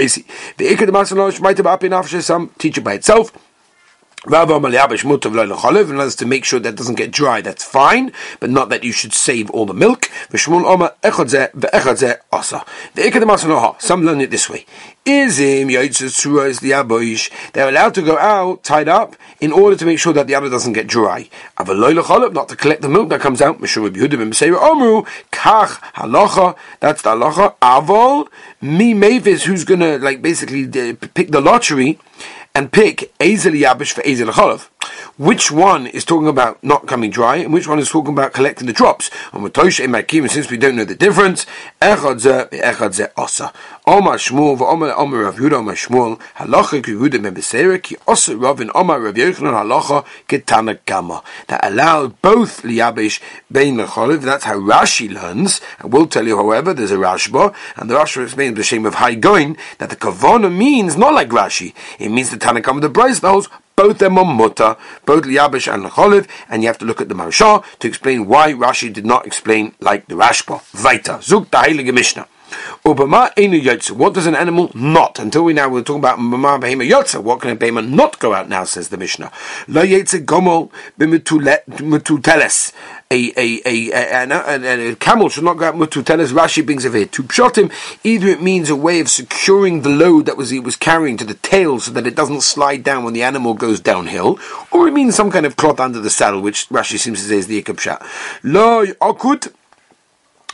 Yasi. 0.00 0.24
The 0.56 0.66
Shmaita 0.66 1.62
Ba'apin 1.62 1.90
Afshe 1.90 2.22
Some 2.22 2.50
by 2.82 2.94
itself. 2.94 3.32
Rav 3.32 3.42
Amaliabish 3.42 3.42
mutav 3.42 3.52
loy 4.04 4.13
and 4.26 6.00
that's 6.00 6.16
to 6.16 6.26
make 6.26 6.44
sure 6.44 6.60
that 6.60 6.76
doesn't 6.76 6.94
get 6.94 7.10
dry. 7.10 7.40
That's 7.40 7.64
fine, 7.64 8.12
but 8.40 8.50
not 8.50 8.68
that 8.70 8.84
you 8.84 8.92
should 8.92 9.12
save 9.12 9.50
all 9.50 9.66
the 9.66 9.74
milk. 9.74 10.08
Some 13.78 14.02
learn 14.02 14.20
it 14.20 14.30
this 14.30 14.48
way. 14.48 14.66
They're 15.06 15.68
allowed 17.68 17.94
to 17.94 18.02
go 18.02 18.18
out 18.18 18.64
tied 18.64 18.88
up 18.88 19.16
in 19.40 19.52
order 19.52 19.76
to 19.76 19.84
make 19.84 19.98
sure 19.98 20.14
that 20.14 20.26
the 20.26 20.34
other 20.34 20.48
doesn't 20.48 20.72
get 20.72 20.86
dry. 20.86 21.28
Not 21.58 22.48
to 22.48 22.56
collect 22.56 22.80
the 22.80 22.88
milk 22.88 23.10
that 23.10 23.20
comes 23.20 23.42
out. 23.42 23.60
That's 23.60 23.76
the 27.02 27.10
halacha. 27.10 27.54
Avol 27.60 28.28
mi 28.62 28.94
mavis, 28.94 29.44
who's 29.44 29.64
gonna 29.64 29.98
like 29.98 30.22
basically 30.22 30.64
uh, 30.64 30.94
pick 31.14 31.30
the 31.30 31.42
lottery 31.42 31.98
and 32.54 32.70
pick 32.70 33.12
Ezel 33.18 33.58
Yabish 33.60 33.92
for 33.92 34.02
Ezel 34.02 34.30
Cholav. 34.30 34.68
Which 35.16 35.52
one 35.52 35.86
is 35.86 36.04
talking 36.04 36.26
about 36.26 36.62
not 36.64 36.88
coming 36.88 37.10
dry, 37.10 37.36
and 37.36 37.52
which 37.52 37.68
one 37.68 37.78
is 37.78 37.88
talking 37.88 38.14
about 38.14 38.32
collecting 38.32 38.66
the 38.66 38.72
drops? 38.72 39.12
And 39.32 39.44
since 39.54 40.50
we 40.50 40.56
don't 40.56 40.74
know 40.74 40.84
the 40.84 40.96
difference. 40.98 41.46
That 41.78 42.00
allowed 51.62 52.22
both 52.22 52.62
Liyabish 52.62 53.20
Bein 53.52 53.76
Mecholiv. 53.76 54.22
That's 54.22 54.44
how 54.44 54.58
Rashi 54.58 55.12
learns. 55.12 55.60
And 55.78 55.92
we'll 55.92 56.08
tell 56.08 56.26
you, 56.26 56.36
however, 56.36 56.74
there's 56.74 56.90
a 56.90 56.96
Rashba, 56.96 57.54
and 57.76 57.88
the 57.88 57.94
Rashba 57.94 58.24
explains 58.24 58.56
the 58.56 58.64
shame 58.64 58.84
of 58.84 58.94
high 58.94 59.14
going 59.14 59.56
that 59.78 59.90
the 59.90 59.96
Kavana 59.96 60.52
means 60.52 60.96
not 60.96 61.14
like 61.14 61.28
Rashi. 61.28 61.72
It 62.00 62.08
means 62.08 62.30
the 62.30 62.36
Tanakam, 62.36 62.80
the 62.80 62.88
Bryce 62.88 63.22
knows 63.22 63.48
both 63.76 63.98
them 63.98 64.18
are 64.18 64.24
mutter, 64.24 64.76
both 65.04 65.24
Liyabish 65.24 65.72
and 65.72 65.84
Lecholiv, 65.84 66.28
and 66.48 66.62
you 66.62 66.68
have 66.68 66.78
to 66.78 66.84
look 66.84 67.00
at 67.00 67.08
the 67.08 67.14
Maharsha 67.14 67.64
to 67.78 67.88
explain 67.88 68.26
why 68.26 68.52
Rashi 68.52 68.92
did 68.92 69.06
not 69.06 69.26
explain 69.26 69.74
like 69.80 70.06
the 70.06 70.14
Rashba. 70.14 70.62
Weiter, 70.84 71.20
Zug 71.22 71.50
the 71.50 71.58
Heilige 71.58 71.92
Mishnah. 71.92 72.28
What 72.84 74.14
does 74.14 74.26
an 74.26 74.34
animal 74.36 74.70
not? 74.74 75.18
Until 75.18 75.44
we 75.44 75.54
now 75.54 75.68
we're 75.68 75.82
talking 75.82 76.00
about 76.00 76.20
Mama 76.20 76.58
Behema 76.64 76.88
Yotza. 76.88 77.20
What 77.20 77.40
can 77.40 77.50
a 77.50 77.56
Behema 77.56 77.88
not 77.88 78.18
go 78.20 78.32
out 78.32 78.48
now, 78.48 78.62
says 78.64 78.90
the 78.90 78.96
Mishnah. 78.96 79.32
Lo 79.66 79.82
Yetze 79.82 80.24
Gomel 80.24 80.70
B'Metuteles. 80.98 82.72
A, 83.10 83.32
a, 83.36 83.60
a, 83.66 83.90
a, 83.92 84.90
a, 84.90 84.96
camel 84.96 85.28
should 85.28 85.44
not 85.44 85.58
go 85.58 85.66
out 85.66 85.74
mututeles. 85.76 86.32
Rashi 86.32 86.64
brings 86.64 86.84
of 86.84 86.94
here 86.94 87.06
to 87.06 87.60
him. 87.60 87.70
Either 88.02 88.28
it 88.28 88.42
means 88.42 88.70
a 88.70 88.76
way 88.76 88.98
of 88.98 89.08
securing 89.08 89.82
the 89.82 89.90
load 89.90 90.26
that 90.26 90.36
was 90.36 90.50
he 90.50 90.58
was 90.58 90.74
carrying 90.74 91.16
to 91.18 91.24
the 91.24 91.34
tail 91.34 91.78
so 91.78 91.92
that 91.92 92.06
it 92.06 92.16
doesn't 92.16 92.40
slide 92.40 92.82
down 92.82 93.04
when 93.04 93.14
the 93.14 93.22
animal 93.22 93.54
goes 93.54 93.78
downhill, 93.78 94.38
or 94.72 94.88
it 94.88 94.92
means 94.92 95.14
some 95.14 95.30
kind 95.30 95.46
of 95.46 95.56
cloth 95.56 95.78
under 95.78 96.00
the 96.00 96.10
saddle, 96.10 96.40
which 96.40 96.68
Rashi 96.70 96.98
seems 96.98 97.20
to 97.20 97.28
say 97.28 97.36
is 97.36 97.46
the 97.46 97.62
ikab 97.62 98.02
Lo 98.42 98.84
akut 98.86 99.52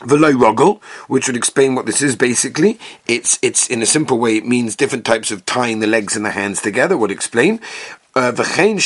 Veloy 0.01 0.33
rogel, 0.33 0.81
which 1.07 1.27
would 1.27 1.35
explain 1.35 1.75
what 1.75 1.85
this 1.85 2.01
is 2.01 2.15
basically. 2.15 2.79
It's 3.07 3.37
it's 3.41 3.67
in 3.67 3.81
a 3.81 3.85
simple 3.85 4.17
way. 4.17 4.37
It 4.37 4.45
means 4.45 4.75
different 4.75 5.05
types 5.05 5.29
of 5.29 5.45
tying 5.45 5.79
the 5.79 5.87
legs 5.87 6.15
and 6.15 6.25
the 6.25 6.31
hands 6.31 6.61
together. 6.61 6.97
Would 6.97 7.11
explain. 7.11 7.59
Uh, 8.13 8.31
V'chein 8.33 8.77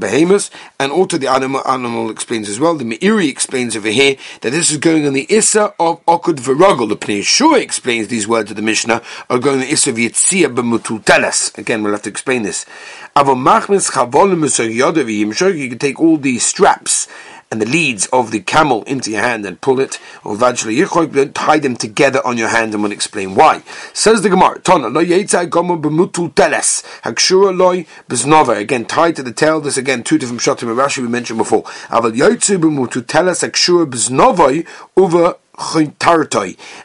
behemoth, 0.00 0.50
and 0.78 0.90
also 0.90 1.18
the 1.18 1.28
animal, 1.28 1.60
animal 1.68 2.10
explains 2.10 2.48
as 2.48 2.58
well. 2.58 2.74
The 2.74 2.84
Meiri 2.84 3.28
explains 3.28 3.76
over 3.76 3.88
here 3.88 4.16
that 4.40 4.50
this 4.50 4.70
is 4.70 4.78
going 4.78 5.06
on 5.06 5.12
the 5.12 5.26
Issa 5.28 5.74
of 5.78 6.02
Okud 6.06 6.40
V'rogel. 6.40 6.88
The 6.88 6.96
Pnei 6.96 7.22
Shua 7.22 7.58
explains 7.58 8.08
these 8.08 8.26
words 8.26 8.50
of 8.50 8.56
the 8.56 8.62
Mishnah 8.62 9.02
are 9.28 9.38
going 9.38 9.56
on 9.56 9.60
the 9.60 9.70
Issa 9.70 9.90
of 9.90 9.96
Yitzia 9.96 10.54
b'mututeles. 10.54 11.58
Again, 11.58 11.82
we'll 11.82 11.92
have 11.92 12.02
to 12.02 12.08
explain 12.08 12.42
this. 12.42 12.64
You 13.16 13.24
can 15.68 15.78
take 15.78 16.00
all 16.00 16.16
these 16.16 16.46
straps 16.46 17.06
and 17.50 17.60
the 17.60 17.66
leads 17.66 18.06
of 18.12 18.30
the 18.30 18.38
camel 18.40 18.84
into 18.84 19.10
your 19.10 19.22
hand 19.22 19.44
and 19.44 19.60
pull 19.60 19.80
it, 19.80 19.98
or 20.22 20.36
tie 20.38 21.58
them 21.58 21.76
together 21.76 22.24
on 22.24 22.38
your 22.38 22.48
hand, 22.48 22.72
and 22.72 22.82
we'll 22.82 22.92
explain 22.92 23.34
why. 23.34 23.60
Says 23.92 24.22
the 24.22 24.28
Gemara, 24.28 24.60
Tona, 24.60 24.92
lo 24.92 25.02
b'mutu 25.02 26.32
teles, 26.32 26.84
hakshura 27.02 27.56
loy 27.56 27.84
beznova, 28.08 28.56
again 28.56 28.84
tied 28.84 29.16
to 29.16 29.24
the 29.24 29.32
tail, 29.32 29.60
this 29.60 29.76
again 29.76 30.04
two 30.04 30.16
different 30.16 30.40
shots 30.40 30.62
of 30.62 30.68
Rashi 30.68 30.98
we 30.98 31.08
mentioned 31.08 31.38
before. 31.38 31.64
Aval 31.88 32.12
yotzu 32.12 32.56
b'mutu 32.56 33.02
teles, 33.02 33.42
hakshura 33.42 33.84
beznovoi, 33.84 34.64
over 34.96 35.34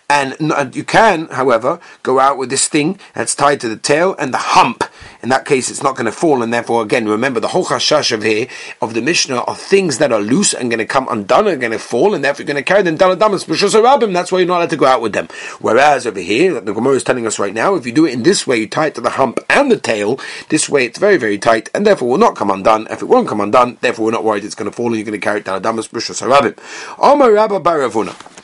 and 0.09 0.75
you 0.75 0.83
can, 0.83 1.27
however, 1.27 1.79
go 2.03 2.19
out 2.19 2.38
with 2.38 2.50
this 2.50 2.67
thing 2.67 3.00
that's 3.13 3.35
tied 3.35 3.62
to 3.62 3.69
the 3.69 3.77
tail 3.77 4.15
and 4.19 4.33
the 4.33 4.38
hump. 4.38 4.83
In 5.23 5.29
that 5.29 5.45
case, 5.45 5.69
it's 5.71 5.81
not 5.81 5.95
going 5.95 6.06
to 6.06 6.12
fall, 6.12 6.44
and 6.44 6.53
therefore, 6.53 6.83
again, 6.83 7.07
remember 7.07 7.39
the 7.39 7.47
whole 7.50 7.65
chashash 7.65 8.12
of 8.12 8.21
here 8.23 8.47
of 8.81 8.94
the 8.94 9.01
Mishnah 9.01 9.41
are 9.41 9.56
things 9.56 9.97
that 9.97 10.12
are 10.12 10.19
loose 10.19 10.53
and 10.53 10.69
going 10.69 10.79
to 10.79 10.85
come 10.85 11.07
undone 11.09 11.47
and 11.47 11.59
going 11.59 11.71
to 11.71 11.79
fall, 11.79 12.13
and 12.13 12.23
therefore 12.23 12.44
you're 12.44 12.53
going 12.53 12.63
to 12.63 12.67
carry 12.67 12.83
them 12.83 12.97
down 12.97 13.17
damas 13.17 13.45
rabbim. 13.45 14.13
That's 14.13 14.31
why 14.31 14.40
you're 14.40 14.47
not 14.47 14.57
allowed 14.57 14.69
to 14.71 14.78
go 14.78 14.85
out 14.85 15.01
with 15.01 15.13
them. 15.13 15.30
Whereas 15.59 16.06
over 16.06 16.19
here, 16.19 16.54
that 16.54 16.66
the 16.66 16.73
Gemara 16.73 16.95
is 16.95 17.04
telling 17.04 17.25
us 17.25 17.40
right 17.40 17.54
now, 17.54 17.75
if 17.75 17.85
you 17.85 17.92
do 17.92 18.06
it 18.06 18.13
in 18.13 18.23
this 18.23 18.45
way, 18.45 18.57
you 18.57 18.68
tie 18.68 18.87
it 18.87 18.95
to 18.95 19.01
the 19.01 19.11
hump 19.11 19.40
and 19.49 19.71
the 19.71 19.78
tail. 19.78 20.19
This 20.49 20.69
way, 20.69 20.85
it's 20.85 20.99
very, 20.99 21.18
very 21.18 21.37
tight, 21.37 21.69
and 21.73 21.87
therefore 21.87 22.09
will 22.09 22.18
not 22.18 22.35
come 22.35 22.51
undone. 22.51 22.87
If 22.90 23.01
it 23.01 23.06
won't 23.06 23.28
come 23.28 23.42
undone, 23.42 23.78
therefore 23.81 24.06
we're 24.06 24.11
not 24.11 24.23
worried 24.23 24.44
it's 24.44 24.56
going 24.56 24.69
to 24.69 24.75
fall, 24.75 24.87
and 24.87 24.97
you're 24.97 25.06
going 25.06 25.19
to 25.19 25.23
carry 25.23 25.40
it 25.40 25.45
down 25.45 25.61
damas 25.61 25.87
rabbim. 25.87 26.57
Omar 26.99 27.31
Rabba 27.31 27.59
Baravuna. 27.59 28.34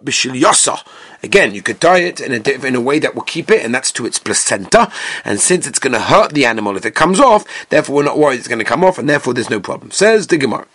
B'shil. 0.00 0.84
Again, 1.24 1.54
you 1.54 1.62
could 1.62 1.80
tie 1.80 2.00
it 2.00 2.20
in 2.20 2.32
a, 2.32 2.66
in 2.66 2.74
a 2.74 2.80
way 2.82 2.98
that 2.98 3.14
will 3.14 3.22
keep 3.22 3.50
it, 3.50 3.64
and 3.64 3.74
that's 3.74 3.90
to 3.92 4.04
its 4.04 4.18
placenta. 4.18 4.92
And 5.24 5.40
since 5.40 5.66
it's 5.66 5.78
going 5.78 5.94
to 5.94 6.00
hurt 6.00 6.32
the 6.32 6.44
animal 6.44 6.76
if 6.76 6.84
it 6.84 6.94
comes 6.94 7.18
off, 7.18 7.46
therefore 7.70 7.96
we're 7.96 8.04
not 8.04 8.18
worried 8.18 8.40
it's 8.40 8.48
going 8.48 8.58
to 8.58 8.64
come 8.64 8.84
off, 8.84 8.98
and 8.98 9.08
therefore 9.08 9.32
there's 9.32 9.48
no 9.48 9.58
problem. 9.58 9.90
Says 9.90 10.26
the 10.26 10.36
Gemara. 10.36 10.66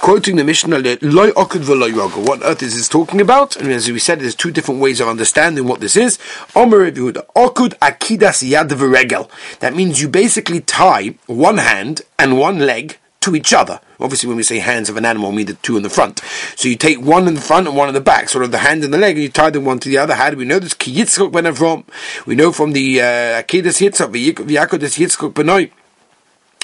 Quoting 0.00 0.36
the 0.36 0.44
Mishnah, 0.44 0.78
loy 0.78 1.30
okud 1.30 2.26
What 2.26 2.42
earth 2.42 2.62
is 2.62 2.76
this 2.76 2.88
talking 2.88 3.20
about? 3.20 3.56
And 3.56 3.70
as 3.70 3.90
we 3.90 3.98
said, 3.98 4.20
there's 4.20 4.34
two 4.34 4.50
different 4.50 4.80
ways 4.80 5.00
of 5.00 5.08
understanding 5.08 5.66
what 5.66 5.80
this 5.80 5.96
is. 5.96 6.18
Omer 6.54 6.90
akidas 6.90 8.42
yad 8.48 8.68
v'regel. 8.68 9.30
That 9.60 9.74
means 9.74 10.02
you 10.02 10.08
basically 10.08 10.60
tie 10.60 11.14
one 11.26 11.58
hand 11.58 12.02
and 12.18 12.38
one 12.38 12.58
leg 12.58 12.98
to 13.26 13.36
each 13.36 13.52
other. 13.52 13.80
Obviously, 14.00 14.28
when 14.28 14.36
we 14.36 14.42
say 14.42 14.58
hands 14.58 14.88
of 14.88 14.96
an 14.96 15.04
animal, 15.04 15.30
we 15.30 15.36
mean 15.38 15.46
the 15.46 15.54
two 15.54 15.76
in 15.76 15.82
the 15.82 15.90
front. 15.90 16.20
So 16.56 16.68
you 16.68 16.76
take 16.76 17.00
one 17.00 17.28
in 17.28 17.34
the 17.34 17.40
front 17.40 17.66
and 17.66 17.76
one 17.76 17.88
in 17.88 17.94
the 17.94 18.00
back, 18.00 18.28
sort 18.28 18.44
of 18.44 18.52
the 18.52 18.58
hand 18.58 18.84
and 18.84 18.92
the 18.94 18.98
leg, 18.98 19.16
and 19.16 19.22
you 19.22 19.28
tie 19.28 19.50
them 19.50 19.64
one 19.64 19.78
to 19.80 19.88
the 19.88 19.98
other. 19.98 20.14
How 20.14 20.30
do 20.30 20.36
we 20.36 20.44
know 20.44 20.58
this? 20.58 20.74
Ki 20.74 20.94
Yitzchok 20.94 21.32
ben 21.32 21.44
Avram. 21.44 21.84
We 22.24 22.34
know 22.34 22.52
from 22.52 22.72
the 22.72 23.00
uh, 23.00 23.42
Akedas 23.42 23.80
Yitzchok, 23.82 24.12
V'yakodas 24.12 24.98
Yitzchok 24.98 25.32
benoi 25.34 25.70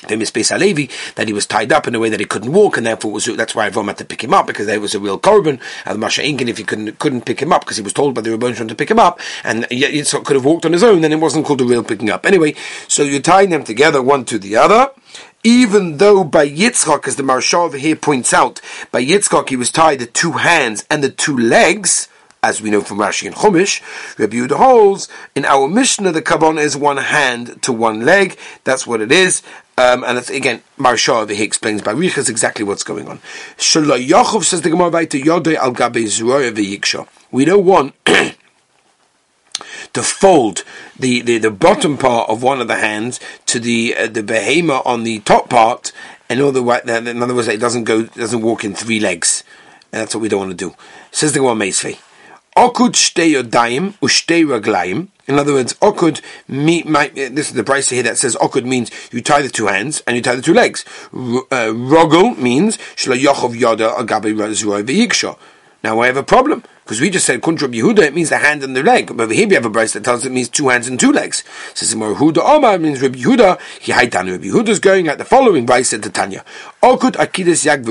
famous 0.09 0.31
Beis 0.31 0.50
Halevi, 0.50 0.90
that 1.14 1.28
he 1.28 1.33
was 1.33 1.47
tied 1.47 1.73
up 1.73 1.87
in 1.87 1.95
a 1.95 1.99
way 1.99 2.09
that 2.09 2.21
he 2.21 2.26
couldn't 2.26 2.52
walk, 2.52 2.76
and 2.76 2.87
therefore 2.87 3.12
was, 3.12 3.26
that's 3.26 3.54
why 3.54 3.69
Avram 3.71 3.87
had 3.87 3.99
to 3.99 4.04
pick 4.04 4.23
him 4.23 4.35
up 4.35 4.47
because 4.47 4.66
there 4.66 4.81
was 4.81 4.95
a 4.95 5.00
real 5.00 5.19
korban. 5.19 5.61
And 5.85 5.99
Masha 6.00 6.23
Inkin, 6.23 6.49
if 6.49 6.59
he 6.59 6.64
couldn't 6.64 6.99
couldn't 6.99 7.25
pick 7.25 7.40
him 7.40 7.52
up 7.52 7.62
because 7.62 7.76
he 7.76 7.83
was 7.83 7.92
told 7.92 8.14
by 8.14 8.21
the 8.21 8.31
Rebbeinu 8.31 8.69
to 8.69 8.75
pick 8.75 8.90
him 8.90 8.99
up, 8.99 9.21
and 9.45 9.64
Yitzchok 9.64 10.25
could 10.25 10.37
have 10.37 10.45
walked 10.45 10.66
on 10.66 10.73
his 10.73 10.83
own, 10.83 11.00
then 11.00 11.12
it 11.12 11.21
wasn't 11.21 11.47
called 11.47 11.61
a 11.61 11.64
real 11.64 11.85
picking 11.85 12.11
up. 12.11 12.26
Anyway, 12.26 12.54
so 12.88 13.02
you're 13.02 13.21
tying 13.21 13.50
them 13.50 13.64
together 13.64 14.02
one 14.02 14.25
to 14.25 14.38
the 14.38 14.57
other, 14.57 14.90
even 15.44 15.99
though 15.99 16.25
by 16.25 16.49
Yitzchak, 16.49 17.06
as 17.08 17.16
the 17.16 17.22
Maharsha 17.22 17.54
over 17.54 17.76
here 17.76 17.96
points 17.96 18.32
out, 18.32 18.61
by 18.90 19.04
Yitzchak 19.04 19.49
he 19.49 19.56
was 19.56 19.70
tied 19.70 19.99
the 19.99 20.06
two 20.06 20.32
hands 20.32 20.84
and 20.88 21.02
the 21.02 21.11
two 21.11 21.37
legs, 21.37 22.08
as 22.42 22.61
we 22.61 22.70
know 22.70 22.80
from 22.80 22.99
Rashi 22.99 23.26
and 23.26 23.34
Chumash, 23.34 23.80
Rabbi 24.18 24.37
Yehuda 24.37 24.56
holds, 24.56 25.08
in 25.34 25.44
our 25.44 25.68
Mishnah 25.68 26.12
the 26.12 26.22
Kabbon 26.22 26.58
is 26.61 26.76
one 26.76 26.96
hand 26.96 27.62
to 27.62 27.72
one 27.72 28.04
leg, 28.04 28.37
that's 28.64 28.87
what 28.87 29.00
it 29.00 29.11
is, 29.11 29.42
um, 29.78 30.04
and 30.04 30.16
that's, 30.16 30.30
again, 30.30 30.62
Maharsha 30.78 31.22
over 31.22 31.32
here 31.32 31.44
explains 31.44 31.82
by 31.82 31.92
Riches 31.92 32.28
exactly 32.28 32.64
what's 32.64 32.84
going 32.84 33.08
on. 33.08 33.20
Shalom 33.56 34.00
Yachov 34.00 34.44
says 34.44 34.61
the 34.61 34.70
Gemara 34.70 35.06
to 35.06 35.20
Yodei 35.20 35.54
al 35.54 35.72
Gabe 35.72 37.06
We 37.30 37.44
don't 37.44 37.64
want 37.64 37.94
to 39.92 40.02
fold 40.02 40.64
the, 40.99 41.20
the, 41.20 41.38
the 41.38 41.50
bottom 41.50 41.99
part 41.99 42.28
of 42.28 42.42
one 42.42 42.61
of 42.61 42.68
the 42.68 42.76
hands 42.76 43.20
to 43.46 43.58
the 43.58 43.94
uh, 43.96 44.06
the 44.06 44.22
behema 44.22 44.84
on 44.87 45.04
the 45.04 45.20
top 45.20 45.50
part, 45.50 45.92
in 46.30 46.40
other, 46.40 46.62
way, 46.62 46.80
in 46.87 47.22
other 47.22 47.34
words, 47.34 47.49
it 47.49 47.61
doesn't 47.61 47.84
go 47.84 48.04
doesn't 48.04 48.42
walk 48.42 48.64
in 48.64 48.75
three 48.75 49.00
legs. 49.00 49.44
And 49.92 50.00
that's 50.00 50.14
what 50.14 50.22
we 50.22 50.28
don't 50.28 50.40
want 50.40 50.58
to 50.58 50.70
do. 50.70 50.75
Says 51.11 51.32
the 51.32 51.40
Gemara 51.40 51.54
Meisvei. 51.54 51.99
Okud 52.56 52.92
shtei 52.92 53.32
yodayim 53.34 53.94
ushtei 54.00 54.44
raglayim. 54.44 55.08
In 55.26 55.38
other 55.38 55.54
words, 55.54 55.75
okud, 55.75 56.20
me, 56.49 56.82
my, 56.82 57.08
this 57.08 57.49
is 57.49 57.52
the 57.52 57.64
price 57.64 57.88
here 57.88 58.02
that 58.02 58.18
says 58.18 58.37
okud 58.37 58.64
means 58.64 58.90
you 59.11 59.22
tie 59.22 59.40
the 59.40 59.49
two 59.49 59.66
hands 59.66 60.02
and 60.06 60.16
you 60.16 60.22
tie 60.22 60.34
the 60.34 60.42
two 60.42 60.52
legs. 60.52 60.84
Uh, 61.12 61.72
rogel 61.72 62.37
means 62.37 62.76
shlo 62.96 63.16
yochov 63.16 63.58
yoda 63.58 63.96
agabe 63.96 64.34
zuoi 64.34 64.82
v'yiksha. 64.82 65.38
Now 65.83 65.99
I 66.01 66.07
have 66.07 66.17
a 66.17 66.23
problem 66.23 66.62
because 66.85 67.01
we 67.01 67.11
just 67.11 67.27
said 67.27 67.41
kuntra 67.41 67.73
Yehuda, 67.73 68.01
it 68.01 68.15
means 68.15 68.29
the 68.29 68.39
hand 68.39 68.62
and 68.62 68.77
the 68.77 68.83
leg. 68.83 69.17
But 69.17 69.31
here 69.31 69.49
we 69.49 69.55
have 69.55 69.65
a 69.65 69.71
brace 69.71 69.95
that 69.95 70.05
tells 70.05 70.25
it 70.25 70.31
means 70.31 70.49
two 70.49 70.69
hands 70.69 70.87
and 70.87 70.99
two 70.99 71.11
legs. 71.11 71.43
Says 71.75 71.95
more 71.97 72.15
Huda 72.15 72.39
Omar 72.39 72.79
means 72.79 73.03
Rabbi 73.03 73.19
Yehuda. 73.19 73.61
He 73.81 73.93
haitan 73.93 74.31
Rabbi 74.31 74.45
Yehuda 74.45 74.69
is 74.69 74.79
going 74.79 75.09
at 75.09 75.19
the 75.19 75.25
following 75.25 75.67
brace 75.67 75.91
to 75.91 75.99
Tanya. 75.99 76.45
Okut 76.83 77.12
akidus 77.12 77.67
yag. 77.67 77.83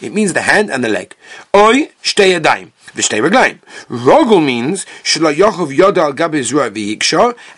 It 0.00 0.12
means 0.12 0.32
the 0.32 0.42
hand 0.42 0.70
and 0.70 0.84
the 0.84 0.88
leg. 0.88 1.16
Oi 1.54 1.90
shtei 2.02 2.38
yadayim. 2.38 2.70
V'shtei 2.94 3.22
reglaim. 3.22 3.58
Rogel 3.88 4.44
means 4.44 4.84
shlo 5.02 5.34
yochov 5.34 5.72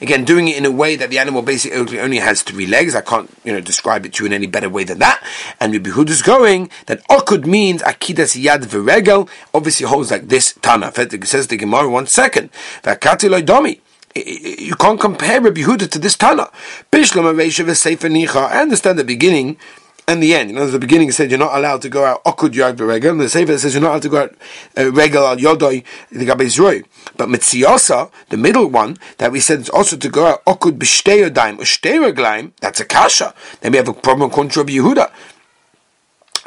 Again, 0.00 0.25
doing 0.25 0.49
it 0.49 0.57
in 0.57 0.64
a 0.64 0.71
way 0.71 0.97
that 0.97 1.11
the 1.11 1.19
animal 1.19 1.43
basically 1.43 1.99
only 1.99 2.19
has 2.19 2.43
three 2.43 2.67
legs. 2.67 2.95
I 2.95 3.00
can't, 3.00 3.31
you 3.45 3.53
know, 3.53 3.61
describe 3.61 4.07
it 4.07 4.14
to 4.14 4.25
you 4.25 4.26
in 4.26 4.33
any 4.33 4.47
better 4.47 4.69
way 4.69 4.85
than 4.85 5.00
that. 5.00 5.23
And 5.61 5.73
Rabbi 5.73 5.91
is 6.11 6.23
going 6.23 6.71
that 6.87 7.07
okud 7.09 7.47
means 7.47 7.83
akidas 7.83 8.41
yad 8.41 8.64
v'regel. 8.64 9.29
Obviously 9.53 9.87
holds 9.87 10.11
like 10.11 10.29
this 10.29 10.55
Tana. 10.62 10.93
Says 11.25 11.49
the 11.49 11.57
Gemara 11.57 11.88
one 11.91 12.07
second. 12.07 12.53
V'akati 12.83 13.29
loidomi 13.29 13.81
you 14.17 14.76
can't 14.76 15.00
compare 15.00 15.41
Rabbi 15.41 15.62
Yehuda 15.62 15.91
to 15.91 15.99
this 15.99 16.17
Tana. 16.17 16.49
I 16.93 18.61
understand 18.61 18.99
the 18.99 19.05
beginning 19.05 19.57
and 20.06 20.23
the 20.23 20.34
end. 20.34 20.50
You 20.50 20.56
know, 20.56 20.66
the 20.66 20.78
beginning 20.78 21.11
said 21.12 21.30
you're 21.30 21.38
not 21.38 21.56
allowed 21.56 21.82
to 21.82 21.88
go 21.88 22.04
out 22.04 22.25
okud 22.25 22.54
yod 22.54 22.80
and 22.80 23.20
the 23.20 23.28
sefer 23.28 23.56
says 23.58 23.75
you're 23.75 23.82
not 23.82 23.90
allowed 23.90 24.02
to 24.02 24.08
go 24.08 24.23
out 24.23 24.34
uh, 24.76 24.90
regel 24.92 25.26
al 25.26 25.37
yodoi 25.37 25.84
the 26.11 26.25
gabe 26.25 26.84
But 27.16 27.28
mitziosa, 27.28 28.11
the 28.28 28.37
middle 28.37 28.66
one 28.66 28.96
that 29.18 29.32
we 29.32 29.40
said 29.40 29.61
is 29.61 29.68
also 29.68 29.96
to 29.96 30.08
go 30.08 30.26
out 30.26 30.44
okud 30.44 30.78
b'shtei 30.78 31.28
yodaim 31.28 31.58
or 31.58 31.64
shtei. 31.64 32.52
That's 32.61 32.80
a 32.80 32.84
kasha. 32.84 33.34
Then 33.61 33.73
we 33.73 33.78
have 33.78 33.88
a 33.88 33.94
problem 33.94 34.30
with 34.30 34.37
Yehuda. 34.38 35.11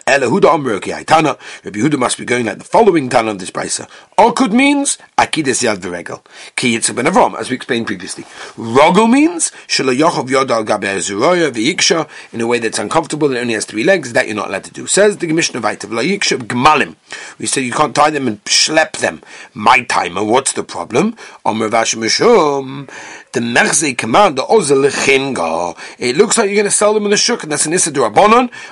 Elahuda 0.08 0.54
Amr 0.54 0.80
Tana. 1.04 1.38
Rabbi 1.66 1.80
Yehuda 1.80 2.00
must 2.00 2.18
be 2.18 2.24
going 2.24 2.46
like 2.46 2.60
the 2.60 2.64
following 2.64 3.10
Tana 3.10 3.32
of 3.32 3.40
this 3.40 3.52
brisa. 3.52 3.90
Okud 4.18 4.54
means 4.54 4.98
Akidas 5.18 5.62
Yad 5.62 5.80
V'Regel. 5.80 6.26
Ki 6.56 6.78
Yitzah 6.78 6.96
Ben 6.96 7.08
Avram, 7.08 7.38
as 7.38 7.50
we 7.50 7.58
explained 7.58 7.88
previously. 7.88 8.24
Rogel 8.56 9.12
means 9.12 9.52
Shalayochov 9.68 10.30
Yodal 10.30 10.66
Gabe 10.66 10.96
Azuroya 10.96 11.52
V'Yiksha 11.52 12.08
in 12.32 12.40
a 12.40 12.48
way 12.48 12.58
that's 12.58 12.80
uncomfortable 12.80 13.28
and 13.28 13.38
only 13.38 13.54
has 13.54 13.66
three 13.66 13.84
legs. 13.84 14.14
That 14.14 14.28
you're 14.28 14.36
not 14.38 14.48
allowed 14.48 14.64
to 14.64 14.72
do. 14.72 14.88
Says 14.88 15.18
the 15.18 15.28
Mishnah 15.28 15.60
Vaitav 15.60 15.92
Layiksha 15.92 16.38
Gmalim. 16.38 16.96
We 17.38 17.46
say 17.46 17.62
you 17.64 17.74
can't 17.74 17.94
tie 17.94 18.10
them 18.10 18.30
and 18.30 18.42
schlep 18.46 18.94
them. 19.00 19.22
My 19.54 19.84
timer. 19.84 20.24
What's 20.24 20.54
the 20.54 20.64
problem? 20.64 21.18
Mishum 21.46 22.90
the 23.38 23.44
Mechze 23.44 23.96
command, 23.98 24.38
the 24.38 24.44
Ozelechinga. 24.44 25.78
It 26.00 26.18
looks 26.18 26.38
like 26.38 26.48
you're 26.48 26.56
going 26.56 26.66
to 26.66 26.72
sell 26.72 26.94
them 26.94 27.04
in 27.06 27.12
the 27.12 27.18
Shuk, 27.18 27.44
and 27.44 27.52
that's 27.52 27.66
an 27.66 27.74
Issa 27.74 27.92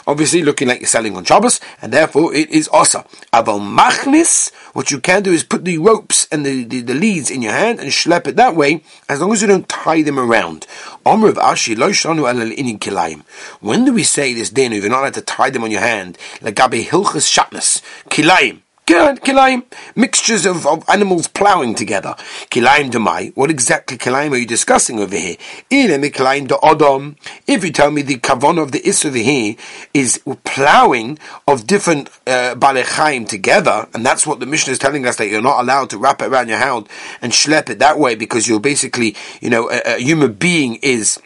obviously 0.07 0.41
looking 0.41 0.67
like 0.67 0.79
you're 0.79 0.87
selling 0.87 1.15
on 1.15 1.23
Shabbos, 1.25 1.59
and 1.81 1.91
therefore 1.91 2.33
it 2.33 2.49
is 2.49 2.69
Osa. 2.71 3.05
Aval 3.33 3.59
Machnis, 3.59 4.53
what 4.73 4.91
you 4.91 4.99
can 4.99 5.23
do 5.23 5.31
is 5.31 5.43
put 5.43 5.65
the 5.65 5.77
ropes 5.77 6.27
and 6.31 6.45
the, 6.45 6.63
the, 6.63 6.81
the, 6.81 6.93
leads 6.93 7.29
in 7.29 7.41
your 7.41 7.53
hand 7.53 7.79
and 7.79 7.89
schlep 7.89 8.27
it 8.27 8.35
that 8.35 8.55
way, 8.55 8.83
as 9.09 9.21
long 9.21 9.33
as 9.33 9.41
you 9.41 9.47
don't 9.47 9.67
tie 9.69 10.01
them 10.01 10.19
around. 10.19 10.65
When 11.03 11.21
do 13.85 13.93
we 13.93 14.03
say 14.03 14.33
this 14.33 14.49
din, 14.49 14.73
if 14.73 14.81
you're 14.83 14.89
not 14.91 15.01
allowed 15.01 15.13
to 15.15 15.21
tie 15.21 15.49
them 15.49 15.63
on 15.63 15.71
your 15.71 15.81
hand, 15.81 16.17
like 16.41 16.55
Gabi 16.55 16.83
Hilchas 16.83 17.27
Shatnas, 17.27 17.81
Kilayim, 18.09 18.61
Kilaim, 18.85 19.63
mixtures 19.95 20.45
of, 20.45 20.67
of 20.67 20.87
animals 20.87 21.27
ploughing 21.27 21.73
together. 21.73 22.13
Kilaim 22.51 22.91
demai. 22.91 23.35
What 23.35 23.49
exactly 23.49 23.97
kilaim 23.97 24.31
are 24.31 24.37
you 24.37 24.45
discussing 24.45 24.99
over 24.99 25.17
here? 25.17 25.37
Kilaim 25.71 26.47
de 26.47 26.53
odom. 26.53 27.17
If 27.47 27.63
you 27.63 27.71
tell 27.71 27.89
me 27.89 28.03
the 28.03 28.17
kavon 28.17 28.61
of 28.61 28.71
the 28.71 28.87
is 28.87 29.01
here 29.01 29.55
is 29.95 30.21
ploughing 30.43 31.17
of 31.47 31.65
different 31.65 32.09
uh, 32.27 32.53
balechaim 32.55 33.27
together, 33.27 33.87
and 33.95 34.05
that's 34.05 34.27
what 34.27 34.39
the 34.39 34.45
mission 34.45 34.71
is 34.71 34.77
telling 34.77 35.07
us 35.07 35.15
that 35.15 35.29
you're 35.29 35.41
not 35.41 35.61
allowed 35.61 35.89
to 35.89 35.97
wrap 35.97 36.21
it 36.21 36.27
around 36.27 36.49
your 36.49 36.59
hand 36.59 36.87
and 37.23 37.31
schlep 37.31 37.71
it 37.71 37.79
that 37.79 37.97
way 37.97 38.13
because 38.13 38.47
you're 38.47 38.59
basically, 38.59 39.15
you 39.41 39.49
know, 39.49 39.67
a, 39.71 39.95
a 39.95 39.97
human 39.97 40.33
being 40.33 40.75
is 40.83 41.19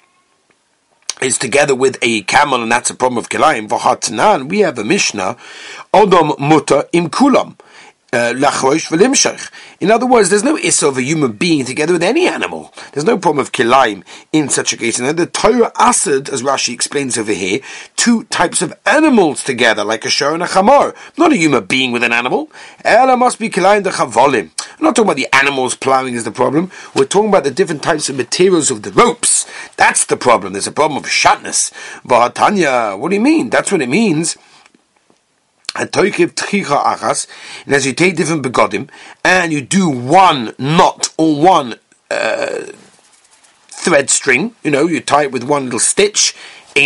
is 1.21 1.37
together 1.37 1.75
with 1.75 1.97
a 2.01 2.21
camel, 2.23 2.61
and 2.61 2.71
that's 2.71 2.89
a 2.89 2.95
problem 2.95 3.17
of 3.17 3.29
kilayim. 3.29 3.67
V'hatnan, 3.67 4.49
we 4.49 4.59
have 4.59 4.77
a 4.77 4.83
Mishnah, 4.83 5.35
Odom 5.93 6.39
muta 6.39 6.87
im 6.93 7.09
kulam. 7.09 7.55
Uh, 8.11 8.33
in 9.79 9.91
other 9.91 10.07
words, 10.07 10.29
there's 10.31 10.43
no 10.43 10.57
issa 10.57 10.87
of 10.87 10.97
a 10.97 11.03
human 11.03 11.31
being 11.33 11.63
together 11.63 11.93
with 11.93 12.01
any 12.01 12.27
animal. 12.27 12.73
There's 12.91 13.05
no 13.05 13.19
problem 13.19 13.39
of 13.39 13.51
kilaim 13.51 14.03
in 14.33 14.49
such 14.49 14.73
a 14.73 14.77
case. 14.77 14.99
And 14.99 15.15
the 15.15 15.27
Torah 15.27 15.71
asad, 15.77 16.27
as 16.29 16.41
Rashi 16.41 16.73
explains 16.73 17.19
over 17.19 17.33
here, 17.33 17.59
two 17.97 18.23
types 18.25 18.63
of 18.63 18.73
animals 18.87 19.43
together, 19.43 19.83
like 19.83 20.05
a 20.05 20.09
shor 20.09 20.33
and 20.33 20.41
a 20.41 20.47
chamor. 20.47 20.95
Not 21.19 21.33
a 21.33 21.37
human 21.37 21.65
being 21.65 21.91
with 21.91 22.03
an 22.03 22.11
animal. 22.11 22.49
Ella 22.83 23.15
must 23.15 23.37
be 23.37 23.47
kilaim 23.47 23.83
the 23.83 23.91
chavolim. 23.91 24.49
I'm 24.79 24.85
not 24.85 24.95
talking 24.95 25.07
about 25.07 25.17
the 25.17 25.27
animals 25.33 25.75
plowing 25.75 26.13
is 26.13 26.23
the 26.23 26.31
problem. 26.31 26.71
We're 26.95 27.05
talking 27.05 27.27
about 27.29 27.43
the 27.43 27.51
different 27.51 27.83
types 27.83 28.07
of 28.07 28.15
materials 28.15 28.71
of 28.71 28.83
the 28.83 28.91
ropes. 28.91 29.45
That's 29.75 30.05
the 30.05 30.15
problem. 30.15 30.53
There's 30.53 30.67
a 30.67 30.71
problem 30.71 31.03
of 31.03 31.09
shatness. 31.09 31.73
Vahatanya, 32.03 32.97
what 32.97 33.09
do 33.09 33.15
you 33.15 33.21
mean? 33.21 33.49
That's 33.49 33.73
what 33.73 33.81
it 33.81 33.89
means 33.89 34.37
and 35.75 35.95
as 35.95 37.85
you 37.85 37.93
take 37.93 38.15
different 38.15 38.43
begodim, 38.43 38.89
and 39.23 39.53
you 39.53 39.61
do 39.61 39.89
one 39.89 40.55
knot 40.57 41.13
or 41.17 41.41
one 41.41 41.75
uh, 42.09 42.63
thread 43.67 44.09
string, 44.09 44.55
you 44.63 44.71
know, 44.71 44.87
you 44.87 44.99
tie 44.99 45.23
it 45.23 45.31
with 45.31 45.43
one 45.43 45.65
little 45.65 45.79
stitch, 45.79 46.35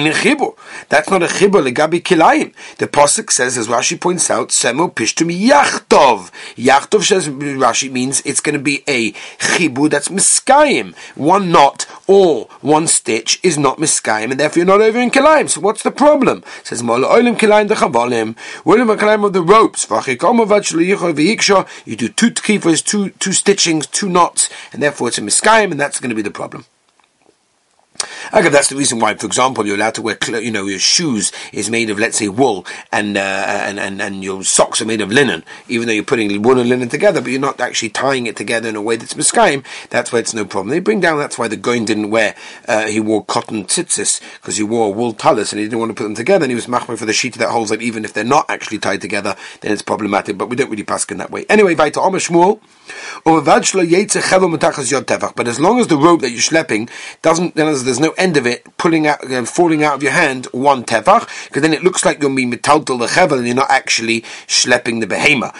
Chibur. 0.02 0.56
That's 0.90 1.10
not 1.10 1.24
a 1.24 1.28
chibur 1.28 1.62
legabi 1.62 2.02
kilayim. 2.02 2.54
The 2.78 2.88
posuk 2.88 3.32
says, 3.32 3.58
as 3.58 3.68
Rashi 3.68 4.00
points 4.00 4.30
out, 4.30 4.50
semo 4.50 4.94
pishtum 4.94 5.30
yachtov. 5.32 6.32
Yachtov 6.56 7.04
says 7.04 7.28
Rashi 7.30 7.92
means 7.92 8.22
it's 8.26 8.40
going 8.40 8.58
to 8.58 8.62
be 8.62 8.84
a 8.88 9.12
chibur 9.40 9.90
that's 9.90 10.08
miskayim. 10.08 10.96
One 11.16 11.52
knot 11.52 11.86
or 12.08 12.48
one 12.62 12.88
stitch 12.88 13.40
is 13.44 13.58
not 13.58 13.78
miskayim, 13.78 14.32
and 14.32 14.40
therefore 14.40 14.60
you're 14.60 14.68
not 14.68 14.82
over 14.82 15.00
in 15.00 15.12
kilayim. 15.12 15.50
So 15.50 15.62
what's 15.62 15.84
the 15.84 15.92
problem? 15.92 16.44
It 16.60 16.68
says 16.68 16.82
mola 16.82 17.08
olim 17.08 17.36
kilayim 17.36 17.68
dechavolim. 17.68 18.36
Olim 18.66 18.88
kilayim 18.98 19.26
of 19.26 19.34
the 19.34 19.42
ropes. 19.44 19.88
You 21.86 21.96
do 21.96 22.10
two 22.10 22.32
tkifas, 22.32 22.84
two 22.84 23.10
two 23.12 23.30
stitchings, 23.30 23.90
two 23.90 24.10
knots, 24.10 24.50
and 24.72 24.82
therefore 24.82 25.10
it's 25.10 25.18
a 25.18 25.22
miskayim, 25.22 25.72
and 25.72 25.80
that's 25.80 26.00
going 26.00 26.10
to 26.10 26.16
be 26.16 26.22
the 26.22 26.32
problem. 26.32 26.66
Okay, 28.34 28.50
that's 28.50 28.70
the 28.70 28.76
reason 28.76 29.00
why, 29.00 29.16
for 29.16 29.26
example, 29.26 29.66
you're 29.66 29.76
allowed 29.76 29.96
to 29.96 30.02
wear, 30.02 30.18
you 30.28 30.52
know, 30.52 30.66
your 30.66 30.80
shoes 30.80 31.32
is 31.52 31.70
made 31.70 31.90
of, 31.90 32.00
let's 32.00 32.18
say, 32.18 32.28
wool, 32.28 32.66
and 32.92 33.18
uh, 33.18 33.20
and, 33.20 33.80
and 33.80 34.02
and 34.02 34.24
your 34.24 34.44
socks 34.44 34.82
are 34.82 34.86
made 34.86 35.02
of 35.02 35.12
linen, 35.12 35.44
even 35.68 35.88
though 35.88 35.94
you're 35.94 36.04
putting 36.04 36.42
wool 36.42 36.60
and 36.60 36.70
linen 36.70 36.90
together, 36.90 37.22
but 37.22 37.32
you're 37.32 37.40
not 37.40 37.60
actually 37.60 37.90
tying 37.90 38.26
it 38.26 38.36
together 38.36 38.68
in 38.68 38.76
a 38.76 38.82
way 38.82 38.96
that's 38.96 39.14
miskayim. 39.14 39.64
That's 39.90 40.12
why 40.12 40.20
it's 40.20 40.34
no 40.34 40.46
problem. 40.46 40.70
They 40.70 40.80
bring 40.80 41.00
down. 41.00 41.20
That's 41.20 41.38
why 41.38 41.48
the 41.48 41.58
Goin 41.58 41.86
didn't 41.86 42.10
wear. 42.10 42.36
Uh, 42.68 42.88
he 42.88 43.00
wore 43.00 43.24
cotton 43.24 43.66
tzitzis 43.66 44.22
because 44.36 44.58
he 44.58 44.64
wore 44.64 44.94
wool 44.94 45.14
talis, 45.14 45.54
and 45.54 45.60
he 45.60 45.66
didn't 45.66 45.80
want 45.80 45.92
to 45.92 45.96
put 45.96 46.04
them 46.04 46.16
together. 46.16 46.46
And 46.46 46.52
he 46.52 46.56
was 46.56 46.68
machmer 46.68 46.98
for 46.98 47.06
the 47.06 47.14
sheet 47.14 47.36
that 47.36 47.50
holds 47.50 47.70
that 47.70 47.82
even 47.82 48.06
if 48.06 48.14
they're 48.14 48.24
not 48.24 48.50
actually 48.50 48.80
tied 48.80 49.02
together, 49.02 49.36
then 49.62 49.72
it's 49.72 49.82
problematic. 49.82 50.38
But 50.38 50.50
we 50.50 50.56
don't 50.56 50.70
really 50.70 50.84
pass 50.84 51.06
in 51.06 51.18
that 51.18 51.32
way. 51.32 51.46
Anyway, 51.50 51.76
Vaita 51.76 51.98
Omer. 51.98 52.20
But 53.24 53.48
as 55.48 55.60
long 55.60 55.80
as 55.80 55.88
the 55.88 55.98
rope 55.98 56.22
that 56.22 56.32
you're 56.32 56.40
schlepping 56.40 56.90
doesn't, 57.22 57.56
then 57.56 57.68
as 57.68 57.84
the 57.84 57.93
there's 57.94 58.08
no 58.08 58.14
end 58.18 58.38
of 58.38 58.48
it 58.48 58.66
pulling 58.78 59.06
out, 59.06 59.32
uh, 59.32 59.46
falling 59.46 59.84
out 59.84 59.96
of 59.96 60.04
your 60.04 60.12
hand 60.12 60.48
one 60.52 60.84
tefach, 60.84 61.48
because 61.48 61.62
then 61.62 61.74
it 61.74 61.84
looks 61.84 62.04
like 62.04 62.20
you're 62.22 62.34
being 62.34 62.52
metaltal 62.52 62.98
the 62.98 63.06
chevel 63.06 63.38
and 63.38 63.46
you're 63.46 63.56
not 63.56 63.70
actually 63.70 64.22
schlepping 64.48 65.00
the 65.00 65.06
behema. 65.08 65.54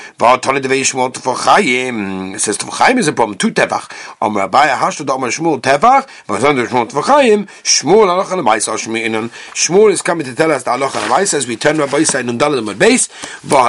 Says 2.40 2.58
tefachayim 2.58 2.98
is 2.98 3.08
a 3.08 3.14
problem, 3.14 3.38
two 3.38 3.52
tefach. 3.52 3.92
Om 4.20 4.36
Rabbi 4.36 4.68
Hashto 4.68 5.08
Omar 5.10 5.30
Shmuel 5.30 5.62
tefach, 5.62 6.08
Vazon 6.28 6.66
Shmuel 6.66 6.90
tefachayim, 6.90 7.46
Shmuel 7.62 8.08
aloch 8.08 8.26
alamaisa 8.26 8.76
Shmuel 9.54 9.92
is 9.92 10.02
coming 10.02 10.26
to 10.26 10.34
tell 10.34 10.52
us 10.52 10.64
the 10.64 10.72
aloch 10.72 10.92
alamaisa 10.92 11.36
as 11.36 11.48
we 11.48 11.56
turn 11.56 11.78
Rabbi 11.78 11.98
and 11.98 12.40
dalam 12.40 12.70
at 12.72 12.80
base. 12.80 13.10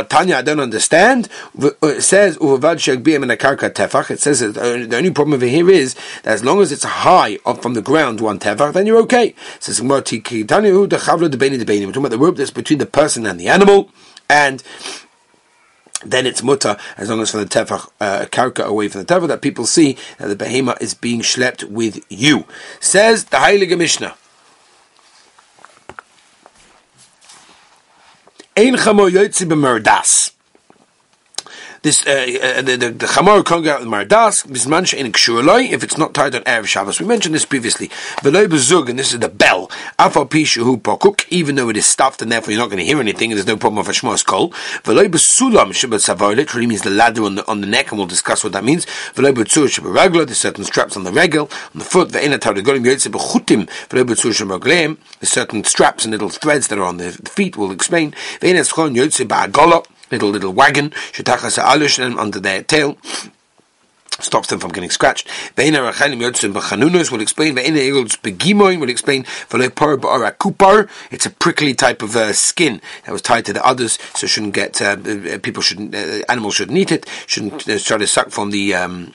Tanya, 0.09 0.37
I 0.37 0.43
don't 0.43 0.61
understand. 0.61 1.29
It 1.61 2.03
says 2.03 2.39
uvavad 2.39 2.79
shegbiyim 2.79 3.23
in 3.25 3.31
a 3.31 3.37
karka 3.37 3.71
tefach. 3.71 4.11
It 4.11 4.21
says 4.21 4.41
that 4.41 4.55
the 4.55 4.97
only 4.97 5.11
problem 5.11 5.35
over 5.35 5.47
here 5.47 5.69
is 5.71 5.95
that 6.23 6.33
as 6.33 6.45
long 6.45 6.61
as 6.63 6.73
it's 6.73 6.85
high 6.85 7.39
up 7.45 7.61
from 7.63 7.75
the 7.75 7.83
ground 7.83 8.21
one 8.21 8.39
tefach, 8.39 8.54
then 8.55 8.87
you're 8.87 9.01
okay. 9.03 9.35
Says 9.61 9.81
We're 9.83 10.03
talking 10.03 10.43
about 10.43 12.11
the 12.11 12.19
rope 12.19 12.37
that's 12.37 12.51
between 12.51 12.79
the 12.79 12.87
person 12.87 13.27
and 13.27 13.39
the 13.39 13.49
animal, 13.49 13.91
and 14.29 14.63
then 16.05 16.27
it's 16.27 16.43
mutter 16.43 16.77
as 16.97 17.09
long 17.09 17.21
as 17.21 17.31
from 17.31 17.41
the 17.41 17.47
tefach 17.47 17.89
uh, 18.01 18.27
karka 18.27 18.65
away 18.65 18.89
from 18.89 19.03
the 19.03 19.07
tefach 19.07 19.29
that 19.29 19.41
people 19.41 19.67
see 19.67 19.97
that 20.19 20.29
the 20.29 20.37
behema 20.37 20.81
is 20.81 20.95
being 20.95 21.21
schlepped 21.21 21.65
with 21.65 22.05
you. 22.11 22.45
Says 22.81 23.25
the 23.25 23.39
Heilige 23.39 23.79
Mishnah. 23.79 24.15
Ein 28.57 28.75
chamo 28.75 29.11
yotzi 29.11 29.47
b'merdas 29.49 30.34
this 31.85 32.07
uh, 32.07 32.11
uh, 32.11 32.63
the 32.63 32.77
the, 32.79 33.07
chamor 33.07 33.45
can't 33.45 33.63
go 33.63 33.75
out 33.75 33.81
with 33.81 33.89
mardas 33.91 34.47
bisman 34.47 34.87
she'en 34.87 35.13
kshurloi 35.13 35.71
if 35.71 35.85
it's 35.85 35.99
not 35.99 36.15
tied 36.15 36.35
on 36.35 36.41
erev 36.45 36.65
Shabbos. 36.65 36.99
We 36.99 37.07
mentioned 37.07 37.35
this 37.35 37.45
previously. 37.45 37.89
V'loi 38.23 38.47
bezug 38.47 38.89
and 38.89 38.99
this 38.99 39.13
is 39.13 39.21
the 39.21 39.29
bell. 39.29 39.69
Afal 39.99 40.27
pishu 40.27 40.81
pokuk 40.81 41.27
even 41.29 41.57
though 41.57 41.69
it 41.69 41.77
is 41.77 41.87
stuffed 41.87 42.23
and 42.23 42.33
therefore 42.33 42.53
you're 42.53 42.63
not 42.63 42.71
going 42.71 42.79
to 42.79 42.87
hear 42.87 42.99
anything 42.99 43.31
and 43.31 43.37
there's 43.37 43.47
no 43.47 43.59
problem 43.59 43.81
of 43.81 43.87
shmos 43.89 44.25
kol. 44.25 44.49
V'loi 44.85 45.09
besulam 45.09 45.73
shabbat 45.73 46.37
literally 46.37 46.67
means 46.67 46.81
the 46.81 46.91
ladder 46.91 47.23
on 47.23 47.35
the 47.35 47.47
on 47.47 47.61
the 47.61 47.67
neck 47.67 47.91
and 47.91 47.99
we'll 47.99 48.07
discuss 48.07 48.43
what 48.43 48.55
that 48.55 48.65
means. 48.65 48.87
V'loi 49.15 49.35
betzur 49.35 49.69
regla 49.95 50.25
there's 50.25 50.39
certain 50.39 50.65
straps 50.65 50.97
on 50.97 51.05
the 51.05 51.13
regel 51.13 51.51
on 51.75 51.81
the 51.81 51.85
foot. 51.85 52.09
Ve'ena 52.09 52.39
tardagolim 52.39 52.83
yotze 52.83 53.09
bechutim 53.09 53.69
v'loi 53.91 54.05
betzur 54.05 54.33
shabbat 54.33 54.97
there's 55.21 55.31
certain 55.31 55.63
straps 55.65 56.07
and 56.07 56.13
little 56.13 56.31
threads 56.31 56.69
that 56.69 56.79
are 56.79 56.85
on 56.85 56.97
the 56.97 57.13
feet. 57.13 57.59
We'll 57.59 57.73
explain. 57.73 58.13
Ve'ena 58.41 58.65
schon 58.67 58.95
yotze 58.95 59.29
ba'agolo 59.29 59.85
little 60.11 60.31
little 60.31 60.53
wagon, 60.53 60.91
shetachas 61.13 61.59
alush 61.63 61.99
under 62.19 62.41
their 62.41 62.63
tail. 62.63 62.99
Stops 64.21 64.47
them 64.47 64.61
from 64.61 64.71
getting 64.71 64.91
scratched. 64.91 65.27
Ve'ina 65.57 65.91
rachanim 65.91 66.21
yotzim 66.21 66.53
b'chanunos 66.53 67.11
will 67.11 67.21
explain. 67.21 67.57
Ve'ina 67.57 67.79
egels 67.79 68.17
begimoin 68.21 68.79
will 68.79 68.89
explain. 68.89 69.25
Ve'lepar 69.25 69.97
ba'ara 69.97 70.31
kupar. 70.37 70.89
It's 71.11 71.27
a 71.27 71.31
prickly 71.31 71.75
type 71.75 72.01
of 72.01 72.15
uh, 72.15 72.33
skin 72.33 72.81
that 73.05 73.13
was 73.13 73.23
tied 73.23 73.45
to 73.47 73.53
the 73.53 73.67
others, 73.67 73.99
so 74.15 74.29
shouldn't 74.29 74.55
get 74.55 74.81
uh, 74.81 74.97
people 75.39 75.65
shouldn't 75.65 75.97
uh, 75.97 76.23
animals 76.29 76.55
shouldn't 76.55 76.79
eat 76.79 76.93
it. 76.93 77.09
Shouldn't 77.27 77.69
uh, 77.69 77.77
try 77.81 77.99
to 77.99 78.07
suck 78.07 78.31
from 78.31 78.51
the 78.51 78.73
um, 78.73 79.15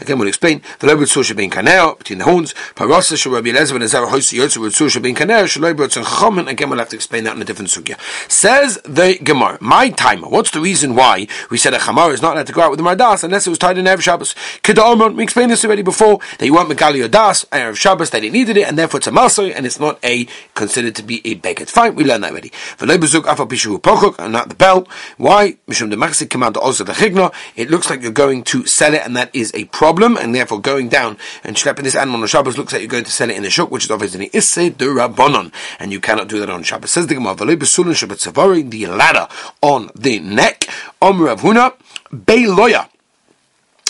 Again, 0.00 0.18
we'll 0.18 0.28
explain. 0.28 0.62
The 0.78 0.86
lobe 0.86 1.00
tzur 1.00 1.36
being 1.36 1.50
kaneo 1.50 1.96
between 1.98 2.18
the 2.18 2.24
horns. 2.24 2.54
Parosa 2.74 3.16
shel 3.16 3.32
Rabbi 3.32 3.48
Elazar 3.48 3.74
and 3.74 3.84
Azar 3.84 4.06
hoisi 4.06 4.38
yotzu 4.38 4.58
with 4.58 4.74
tzur 4.74 5.02
being 5.02 5.14
kaneo 5.14 5.46
shel 5.46 5.62
lobe 5.62 5.78
tzur 5.78 6.04
chomen. 6.04 6.48
Again, 6.48 6.70
we'll 6.70 6.78
have 6.78 6.88
to 6.90 6.96
explain 6.96 7.24
that 7.24 7.36
in 7.36 7.42
a 7.42 7.44
different 7.44 7.70
sugya. 7.70 7.98
Says 8.30 8.78
the 8.84 9.18
Gemara, 9.22 9.58
my 9.60 9.90
timer. 9.90 10.28
What's 10.28 10.50
the 10.50 10.60
reason 10.60 10.94
why 10.94 11.26
we 11.50 11.58
said 11.58 11.74
a 11.74 11.78
chamar 11.78 12.12
is 12.12 12.22
not 12.22 12.34
allowed 12.34 12.46
to 12.46 12.52
go 12.52 12.62
out 12.62 12.70
with 12.70 12.78
the 12.78 12.84
mardas 12.84 13.24
unless 13.24 13.46
it 13.46 13.50
was 13.50 13.58
tied 13.58 13.78
in 13.78 13.84
Erev 13.84 14.00
Shabbos? 14.00 14.34
Kedah 14.62 15.14
we 15.14 15.22
explained 15.22 15.50
this 15.50 15.64
already 15.64 15.82
before. 15.82 16.20
That 16.38 16.46
you 16.46 16.54
want 16.54 16.68
megali 16.68 17.04
or 17.04 17.08
das 17.08 17.44
Erev 17.46 17.76
Shabbos, 17.76 18.10
they 18.10 18.28
needed 18.28 18.56
it, 18.56 18.68
and 18.68 18.78
therefore 18.78 18.98
it's 18.98 19.06
a 19.06 19.10
masoy, 19.10 19.52
and 19.54 19.66
it's 19.66 19.80
not 19.80 19.98
a 20.04 20.26
considered 20.54 20.94
to 20.96 21.02
be 21.02 21.20
a 21.24 21.34
beged. 21.36 21.68
Fine, 21.68 21.94
we 21.94 22.04
learned 22.04 22.24
that 22.24 22.30
already. 22.30 22.52
The 22.78 22.86
lobe 22.86 23.04
zug 23.04 23.24
afal 23.24 23.48
pishu 23.48 23.80
pochuk 23.80 24.18
and 24.18 24.32
not 24.32 24.48
the 24.48 24.54
bell. 24.54 24.88
Why? 25.16 25.56
Mishum 25.68 25.90
the 25.90 26.26
come 26.26 26.42
out 26.42 26.54
the 26.54 26.60
also 26.60 26.84
the 26.84 26.92
chigna. 26.92 27.32
It 27.56 27.70
looks 27.70 27.90
like 27.90 28.02
you're 28.02 28.12
going 28.12 28.44
to 28.44 28.66
sell 28.66 28.94
it, 28.94 29.02
and 29.04 29.16
that 29.16 29.30
is 29.40 29.52
a 29.54 29.64
problem 29.66 30.16
and 30.16 30.34
therefore 30.34 30.60
going 30.60 30.88
down 30.88 31.16
and 31.44 31.56
schlepping 31.56 31.84
this 31.84 31.94
animal 31.94 32.20
on 32.20 32.26
Shabbos 32.26 32.58
looks 32.58 32.72
like 32.72 32.82
you're 32.82 32.88
going 32.88 33.04
to 33.04 33.10
sell 33.10 33.30
it 33.30 33.36
in 33.36 33.42
the 33.42 33.50
shuk, 33.50 33.70
which 33.70 33.84
is 33.84 33.90
obviously 33.90 34.30
isse 34.32 34.70
durabonon, 34.70 35.52
and 35.78 35.92
you 35.92 36.00
cannot 36.00 36.28
do 36.28 36.40
that 36.40 36.50
on 36.50 36.62
Shabbos. 36.62 36.92
Says 36.92 37.06
the 37.06 37.14
Gemara, 37.14 37.34
"Valey 37.34 37.56
besulah 37.56 37.94
Shabbat 37.94 38.32
zavari 38.32 38.68
the 38.68 38.86
ladder 38.86 39.28
on 39.62 39.90
the 39.94 40.18
neck, 40.20 40.68
Om 41.00 41.22
Rav 41.22 41.40
Huna, 41.40 41.74
Beiloya. 42.12 42.88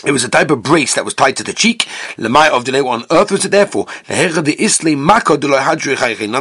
It 0.04 0.12
was 0.12 0.22
a 0.22 0.28
type 0.28 0.52
of 0.52 0.62
brace 0.62 0.94
that 0.94 1.04
was 1.04 1.14
tied 1.14 1.36
to 1.38 1.42
the 1.42 1.52
cheek. 1.52 1.88
Lemai 2.16 2.50
of 2.50 2.64
delay 2.64 2.80
on 2.80 3.04
earth 3.10 3.32
was 3.32 3.44
it 3.44 3.50
therefore? 3.50 3.86
In 4.08 4.30
other 4.30 4.46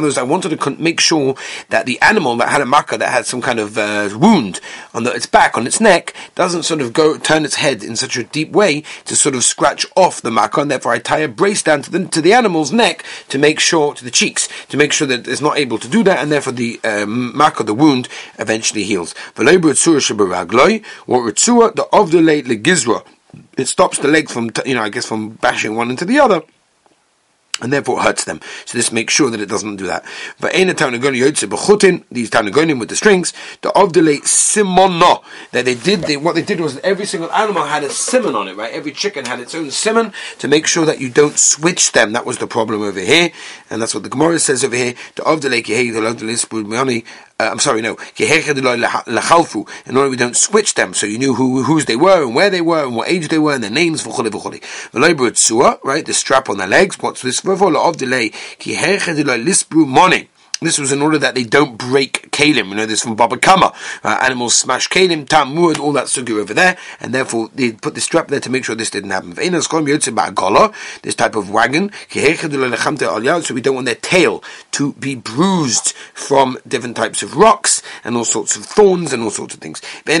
words, 0.06 0.18
I 0.18 0.22
wanted 0.22 0.60
to 0.60 0.70
make 0.78 1.00
sure 1.00 1.34
that 1.70 1.84
the 1.84 2.00
animal 2.00 2.36
that 2.36 2.50
had 2.50 2.60
a 2.60 2.66
makkah 2.66 2.96
that 2.98 3.10
had 3.10 3.26
some 3.26 3.42
kind 3.42 3.58
of 3.58 3.76
uh, 3.76 4.10
wound 4.16 4.60
on 4.94 5.02
the, 5.02 5.12
its 5.12 5.26
back, 5.26 5.56
on 5.56 5.66
its 5.66 5.80
neck, 5.80 6.14
doesn't 6.36 6.62
sort 6.62 6.80
of 6.80 6.92
go 6.92 7.18
turn 7.18 7.44
its 7.44 7.56
head 7.56 7.82
in 7.82 7.96
such 7.96 8.16
a 8.16 8.22
deep 8.22 8.52
way 8.52 8.84
to 9.06 9.16
sort 9.16 9.34
of 9.34 9.42
scratch 9.42 9.84
off 9.96 10.22
the 10.22 10.30
makkah, 10.30 10.60
and 10.60 10.70
therefore 10.70 10.92
I 10.92 11.00
tie 11.00 11.18
a 11.18 11.28
brace 11.28 11.62
down 11.62 11.82
to 11.82 11.90
the 11.90 12.06
to 12.06 12.20
the 12.20 12.32
animal's 12.32 12.72
neck 12.72 13.04
to 13.28 13.38
make 13.38 13.58
sure 13.58 13.92
to 13.94 14.04
the 14.04 14.10
cheeks 14.10 14.48
to 14.68 14.76
make 14.76 14.92
sure 14.92 15.08
that 15.08 15.26
it's 15.26 15.40
not 15.40 15.58
able 15.58 15.78
to 15.78 15.88
do 15.88 16.04
that, 16.04 16.18
and 16.18 16.30
therefore 16.30 16.52
the 16.52 16.78
uh, 16.84 17.06
makkah, 17.06 17.64
the 17.64 17.74
wound, 17.74 18.08
eventually 18.38 18.84
heals. 18.84 19.14
What 19.34 19.46
the 21.76 21.88
of 21.92 22.10
the 22.12 22.20
late 22.20 22.46
legizra 22.46 23.04
it 23.56 23.66
stops 23.66 23.98
the 23.98 24.08
leg 24.08 24.28
from, 24.28 24.50
you 24.64 24.74
know, 24.74 24.82
I 24.82 24.88
guess 24.88 25.06
from 25.06 25.30
bashing 25.30 25.76
one 25.76 25.90
into 25.90 26.04
the 26.04 26.18
other 26.18 26.42
and 27.60 27.72
therefore 27.72 27.98
it 27.98 28.02
hurts 28.02 28.24
them. 28.24 28.40
So 28.64 28.78
this 28.78 28.92
makes 28.92 29.12
sure 29.12 29.30
that 29.30 29.40
it 29.40 29.48
doesn't 29.48 29.76
do 29.76 29.86
that. 29.86 30.04
But 30.40 30.54
Aina 30.54 30.74
Tanagon 30.74 31.16
Yotze 31.18 31.48
Bechutin, 31.48 32.04
these 32.10 32.30
Tanagonim 32.30 32.78
with 32.78 32.88
the 32.88 32.96
strings, 32.96 33.32
the 33.62 33.70
Ovdele 33.70 34.20
Simono, 34.22 35.22
that 35.52 35.64
they 35.64 35.74
did, 35.74 36.02
they, 36.02 36.16
what 36.16 36.34
they 36.34 36.42
did 36.42 36.60
was 36.60 36.78
every 36.80 37.04
single 37.04 37.30
animal 37.32 37.64
had 37.64 37.82
a 37.82 37.90
simon 37.90 38.34
on 38.34 38.48
it, 38.48 38.56
right? 38.56 38.72
Every 38.72 38.92
chicken 38.92 39.24
had 39.24 39.40
its 39.40 39.54
own 39.54 39.70
simon 39.70 40.12
to 40.38 40.48
make 40.48 40.66
sure 40.66 40.84
that 40.86 41.00
you 41.00 41.10
don't 41.10 41.38
switch 41.38 41.92
them. 41.92 42.12
That 42.12 42.26
was 42.26 42.38
the 42.38 42.46
problem 42.46 42.82
over 42.82 43.00
here, 43.00 43.30
and 43.70 43.82
that's 43.82 43.94
what 43.94 44.04
the 44.04 44.08
Gemara 44.08 44.38
says 44.38 44.64
over 44.64 44.76
here. 44.76 44.94
The 45.16 45.22
Ovdele 45.22 45.64
Kehei, 45.64 45.92
the 45.92 46.00
uh, 47.40 47.50
I'm 47.52 47.60
sorry, 47.60 47.82
no. 47.82 47.96
In 48.16 49.96
order 49.96 50.10
we 50.10 50.16
don't 50.16 50.36
switch 50.36 50.74
them, 50.74 50.92
so 50.92 51.06
you 51.06 51.18
knew 51.18 51.34
who 51.34 51.62
whose 51.62 51.84
they 51.84 51.94
were 51.94 52.24
and 52.24 52.34
where 52.34 52.50
they 52.50 52.60
were 52.60 52.84
and 52.84 52.96
what 52.96 53.08
age 53.08 53.28
they 53.28 53.38
were 53.38 53.54
and 53.54 53.62
their 53.62 53.70
names. 53.70 54.02
The 54.02 54.10
right, 55.84 56.04
the 56.04 56.14
strap 56.14 56.50
on 56.50 56.56
their 56.56 56.66
legs. 56.66 56.98
What's 56.98 57.22
this? 57.22 57.44
Of 57.44 57.96
delay. 57.96 58.32
This 60.60 60.78
was 60.78 60.90
in 60.90 61.02
order 61.02 61.18
that 61.18 61.36
they 61.36 61.44
don't 61.44 61.78
break 61.78 62.32
kalim. 62.32 62.70
You 62.70 62.74
know 62.74 62.86
this 62.86 63.02
from 63.02 63.14
Baba 63.14 63.36
Kama. 63.36 63.72
Uh, 64.02 64.18
animals 64.22 64.58
smash 64.58 64.88
kalim, 64.88 65.28
tam 65.28 65.56
all 65.56 65.92
that 65.92 66.06
sugi 66.06 66.36
over 66.38 66.52
there, 66.52 66.76
and 67.00 67.14
therefore 67.14 67.48
they 67.54 67.70
put 67.72 67.94
the 67.94 68.00
strap 68.00 68.26
there 68.26 68.40
to 68.40 68.50
make 68.50 68.64
sure 68.64 68.74
this 68.74 68.90
didn't 68.90 69.10
happen. 69.10 69.34
This 69.34 71.14
type 71.14 71.36
of 71.36 71.50
wagon, 71.50 71.92
so 72.10 73.54
we 73.54 73.60
don't 73.60 73.74
want 73.74 73.86
their 73.86 73.94
tail 73.94 74.42
to 74.72 74.92
be 74.94 75.14
bruised 75.14 75.92
from 76.14 76.58
different 76.66 76.96
types 76.96 77.22
of 77.22 77.36
rocks 77.36 77.80
and 78.02 78.16
all 78.16 78.24
sorts 78.24 78.56
of 78.56 78.64
thorns 78.64 79.12
and 79.12 79.22
all 79.22 79.30
sorts 79.30 79.54
of 79.54 79.60
things. 79.60 79.80
When 80.04 80.20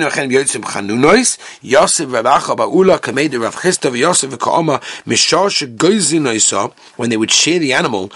they 7.10 7.16
would 7.16 7.30
shear 7.30 7.58
the 7.58 7.72
animal, 7.72 8.12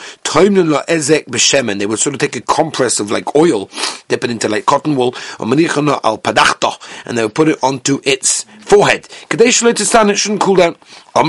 they 1.79 1.87
would 1.87 1.99
sort 1.99 2.12
sort 2.13 2.23
of 2.23 2.33
take 2.33 2.43
a 2.43 2.53
compress 2.53 3.01
of 3.01 3.11
like 3.11 3.35
oil, 3.35 3.71
dip 4.09 4.25
it 4.25 4.31
into 4.31 4.49
like 4.49 4.67
cotton 4.67 4.97
wool, 4.97 5.15
al 6.05 6.21
and 7.07 7.19
they 7.19 7.23
would 7.23 7.35
put 7.35 7.49
it 7.49 7.59
onto 7.63 8.01
its 8.05 8.45
forehead. 8.61 9.09
Kadesh 9.29 9.63
it 9.63 10.17
shouldn't 10.17 10.41
cool 10.41 10.57
down. 10.57 10.77
My 11.15 11.23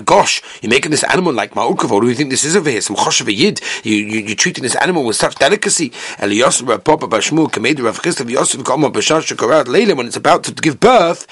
gosh, 0.00 0.42
you're 0.60 0.70
making 0.70 0.90
this 0.90 1.04
animal 1.04 1.32
like 1.32 1.52
ma'ukva. 1.52 1.90
What 1.90 2.02
do 2.02 2.08
you 2.08 2.14
think 2.14 2.28
this 2.28 2.44
is 2.44 2.54
over 2.56 2.68
here? 2.68 2.82
Some 2.82 2.96
choshev 2.96 3.34
yid. 3.34 3.62
You, 3.84 3.96
you, 3.96 4.20
you're 4.20 4.36
treating 4.36 4.62
this 4.62 4.76
animal 4.76 5.04
with 5.04 5.16
such 5.16 5.36
delicacy. 5.36 5.92
And 6.18 6.30
when 6.30 6.40
it's 10.06 10.16
about 10.16 10.44
to 10.44 10.52
give 10.52 10.78
birth, 10.78 11.26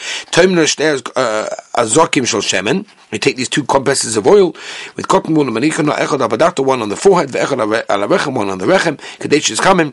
you 3.13 3.19
take 3.19 3.37
these 3.37 3.49
two 3.49 3.65
compresses 3.65 4.17
of 4.17 4.25
oil 4.27 4.57
with 4.97 5.09
cotton 5.09 5.35
wool, 5.35 5.49
and 5.49 5.57
one 5.57 6.83
on 6.83 6.89
the 6.89 6.97
forehead, 6.97 7.35
one 7.35 7.61
on 7.61 7.69
the 7.69 8.25
and 8.27 8.37
one 8.37 8.49
on 8.49 8.59
the 8.59 8.67
rechem. 8.67 8.99
Kadesh 9.19 9.51
is 9.51 9.61
coming 9.61 9.93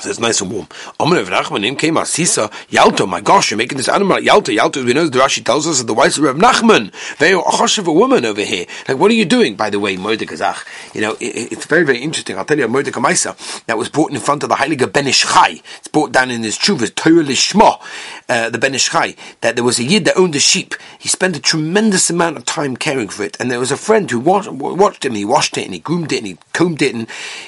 So 0.00 0.10
it's 0.10 0.18
nice 0.18 0.40
and 0.40 0.50
warm. 0.50 0.66
Omer 0.98 1.20
of 1.20 1.28
Nachman 1.28 1.78
came 1.78 1.96
as 1.96 2.10
Sisa 2.10 2.50
Yalta. 2.68 3.06
My 3.06 3.20
gosh, 3.20 3.52
you're 3.52 3.58
making 3.58 3.78
this 3.78 3.88
animal 3.88 4.18
Yalta. 4.18 4.52
Yalta, 4.52 4.82
we 4.82 4.92
know 4.92 5.06
the 5.06 5.20
Rashi 5.20 5.44
tells 5.44 5.68
us 5.68 5.78
that 5.78 5.86
the 5.86 5.94
wife 5.94 6.18
of 6.18 6.24
Reb 6.24 6.36
Nachman. 6.36 6.92
Very 7.16 7.34
a 7.34 7.38
of 7.38 7.86
a 7.86 7.92
woman 7.92 8.24
over 8.24 8.40
here. 8.40 8.66
Like, 8.88 8.98
what 8.98 9.12
are 9.12 9.14
you 9.14 9.24
doing? 9.24 9.54
By 9.54 9.70
the 9.70 9.78
way, 9.78 9.96
Mordek 9.96 10.30
Kazach. 10.30 10.64
You 10.94 11.00
know, 11.00 11.12
it, 11.20 11.52
it's 11.52 11.66
very, 11.66 11.84
very 11.84 11.98
interesting. 11.98 12.36
I'll 12.36 12.44
tell 12.44 12.58
you 12.58 12.64
a 12.64 12.68
Mordek 12.68 13.64
that 13.66 13.78
was 13.78 13.88
brought 13.88 14.10
in 14.10 14.18
front 14.18 14.42
of 14.42 14.48
the 14.48 14.56
Heilige 14.56 14.92
Ben 14.92 15.06
Ish 15.06 15.22
Chai. 15.22 15.60
It's 15.78 15.88
brought 15.88 16.10
down 16.10 16.32
in 16.32 16.42
his 16.42 16.58
Chuvas, 16.58 16.92
Torah 16.92 17.22
Lishma, 17.22 17.80
uh, 18.28 18.50
the 18.50 18.58
Ben 18.58 18.74
Ish 18.74 18.90
Chai, 18.90 19.14
that 19.42 19.54
there 19.54 19.64
was 19.64 19.78
a 19.78 19.84
Yid 19.84 20.06
that 20.06 20.16
owned 20.16 20.34
a 20.34 20.40
sheep. 20.40 20.74
He 20.98 21.08
spent 21.08 21.36
a 21.36 21.40
tremendous 21.40 22.10
amount 22.10 22.36
of 22.36 22.44
time 22.44 22.76
caring 22.76 23.08
for 23.08 23.22
it. 23.22 23.36
And 23.38 23.48
there 23.48 23.60
was 23.60 23.70
a 23.70 23.76
friend 23.76 24.10
who 24.10 24.18
watched, 24.18 24.50
watched 24.50 25.04
him, 25.04 25.14
he 25.14 25.24
washed 25.24 25.56
it 25.56 25.64
and 25.66 25.72
he 25.72 25.78
groomed 25.78 26.12
it 26.12 26.18
and 26.18 26.26
he 26.26 26.38
combed 26.52 26.82
it 26.82 26.94
and 26.94 27.06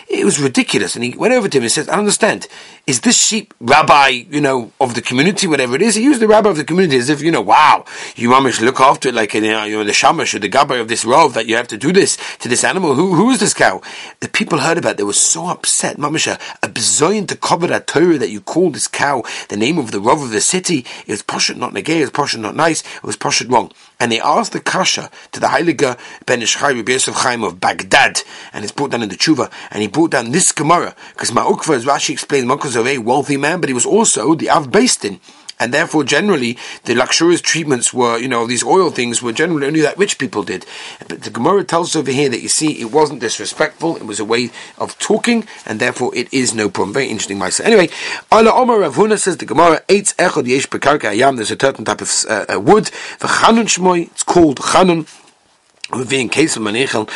it 0.08 0.24
was 0.24 0.38
ridiculous. 0.40 0.94
And 0.94 1.02
he 1.02 1.16
went 1.16 1.34
over 1.34 1.48
to 1.48 1.58
him 1.58 1.64
and 1.64 1.72
said, 1.72 1.88
I 1.88 1.98
understand 1.98 2.35
understand. 2.36 2.62
Is 2.86 3.00
this 3.00 3.16
sheep 3.16 3.52
rabbi, 3.60 4.08
you 4.30 4.40
know, 4.40 4.70
of 4.80 4.94
the 4.94 5.02
community, 5.02 5.48
whatever 5.48 5.74
it 5.74 5.82
is? 5.82 5.96
He 5.96 6.04
used 6.04 6.20
the 6.20 6.28
rabbi 6.28 6.50
of 6.50 6.56
the 6.56 6.62
community 6.62 6.96
as 6.98 7.10
if, 7.10 7.20
you 7.20 7.32
know, 7.32 7.40
wow, 7.40 7.84
you 8.14 8.30
mamish 8.30 8.60
look 8.60 8.78
after 8.78 9.08
it 9.08 9.14
like 9.14 9.34
you 9.34 9.40
know, 9.40 9.64
you're 9.64 9.82
the 9.82 9.92
shamash 9.92 10.34
or 10.34 10.38
the 10.38 10.48
gabbai 10.48 10.80
of 10.80 10.86
this 10.86 11.04
rov 11.04 11.34
that 11.34 11.46
you 11.46 11.56
have 11.56 11.66
to 11.68 11.76
do 11.76 11.92
this 11.92 12.16
to 12.38 12.48
this 12.48 12.62
animal. 12.62 12.94
Who 12.94 13.14
who 13.14 13.30
is 13.30 13.40
this 13.40 13.54
cow? 13.54 13.82
The 14.20 14.28
people 14.28 14.60
heard 14.60 14.78
about 14.78 14.92
it. 14.92 14.96
They 14.98 15.02
were 15.02 15.12
so 15.12 15.48
upset. 15.48 15.96
Mamish, 15.96 16.32
a 16.62 16.68
bezoin 16.68 17.26
to 17.26 17.36
cover 17.36 17.66
that 17.66 17.88
Torah 17.88 18.18
that 18.18 18.30
you 18.30 18.40
call 18.40 18.70
this 18.70 18.86
cow 18.86 19.24
the 19.48 19.56
name 19.56 19.78
of 19.78 19.90
the 19.90 19.98
rov 19.98 20.22
of 20.22 20.30
the 20.30 20.40
city. 20.40 20.86
It 21.08 21.12
was 21.12 21.24
poshut 21.24 21.56
not 21.56 21.72
negay, 21.72 21.96
it 21.96 22.00
was 22.02 22.10
poshut 22.10 22.38
not 22.38 22.54
nice, 22.54 22.82
it 22.96 23.02
was 23.02 23.16
poshut 23.16 23.50
wrong. 23.50 23.72
And 23.98 24.12
they 24.12 24.20
asked 24.20 24.52
the 24.52 24.60
kasha 24.60 25.10
to 25.32 25.40
the 25.40 25.46
Heilige 25.46 25.98
Ben 26.26 26.42
Ish 26.42 26.56
Chai 26.56 26.72
Rabbi 26.72 26.92
Yosef 26.92 27.14
Chaim 27.14 27.42
of 27.42 27.60
Baghdad, 27.60 28.22
and 28.52 28.62
it's 28.62 28.72
brought 28.72 28.90
down 28.90 29.02
in 29.02 29.08
the 29.08 29.16
Tshuva, 29.16 29.50
and 29.70 29.80
he 29.80 29.88
brought 29.88 30.10
down 30.10 30.32
this 30.32 30.52
Gemara, 30.52 30.94
because 31.14 31.30
Ma'ukva, 31.30 31.76
as 31.76 31.86
Rashi 31.86 32.10
explains, 32.10 32.46
Makos 32.46 32.76
of 32.76 32.86
a 32.86 32.98
wealthy 32.98 33.38
man, 33.38 33.60
but 33.60 33.70
he 33.70 33.74
was 33.74 33.86
also 33.86 34.34
the 34.34 34.50
Av 34.50 34.70
Beis 34.70 35.00
Din. 35.00 35.18
And 35.58 35.72
therefore, 35.72 36.04
generally, 36.04 36.58
the 36.84 36.94
luxurious 36.94 37.40
treatments 37.40 37.94
were, 37.94 38.18
you 38.18 38.28
know, 38.28 38.46
these 38.46 38.62
oil 38.64 38.90
things 38.90 39.22
were 39.22 39.32
generally 39.32 39.66
only 39.66 39.80
that 39.80 39.96
rich 39.96 40.18
people 40.18 40.42
did. 40.42 40.66
But 41.08 41.22
the 41.22 41.30
Gemara 41.30 41.64
tells 41.64 41.90
us 41.90 41.96
over 41.96 42.10
here 42.10 42.28
that 42.28 42.42
you 42.42 42.48
see, 42.48 42.80
it 42.80 42.92
wasn't 42.92 43.20
disrespectful, 43.20 43.96
it 43.96 44.04
was 44.04 44.20
a 44.20 44.24
way 44.24 44.50
of 44.78 44.98
talking, 44.98 45.46
and 45.64 45.80
therefore 45.80 46.14
it 46.14 46.32
is 46.32 46.54
no 46.54 46.68
problem. 46.68 46.92
Very 46.92 47.06
interesting, 47.06 47.38
myself. 47.38 47.66
Anyway, 47.66 47.88
Ala 48.32 48.52
Omar 48.52 48.80
Rav 48.80 48.96
Huna 48.96 49.18
says 49.18 49.38
the 49.38 49.46
Gemara, 49.46 49.80
Eitz 49.88 50.14
Echad 50.16 50.46
Yesh 50.46 50.66
Bekarka 50.66 51.12
Ayam, 51.14 51.36
there's 51.36 51.50
a 51.50 51.58
certain 51.58 51.84
type 51.84 52.00
of 52.00 52.10
uh, 52.28 52.60
wood, 52.60 52.90
the 53.20 53.28
Chanun 53.28 53.64
Shmoy, 53.64 54.06
it's 54.10 54.22
called 54.22 54.58
Chanun, 54.58 55.06
in 55.92 56.28
case 56.28 56.56
of 56.56 56.62
manichel, 56.62 57.08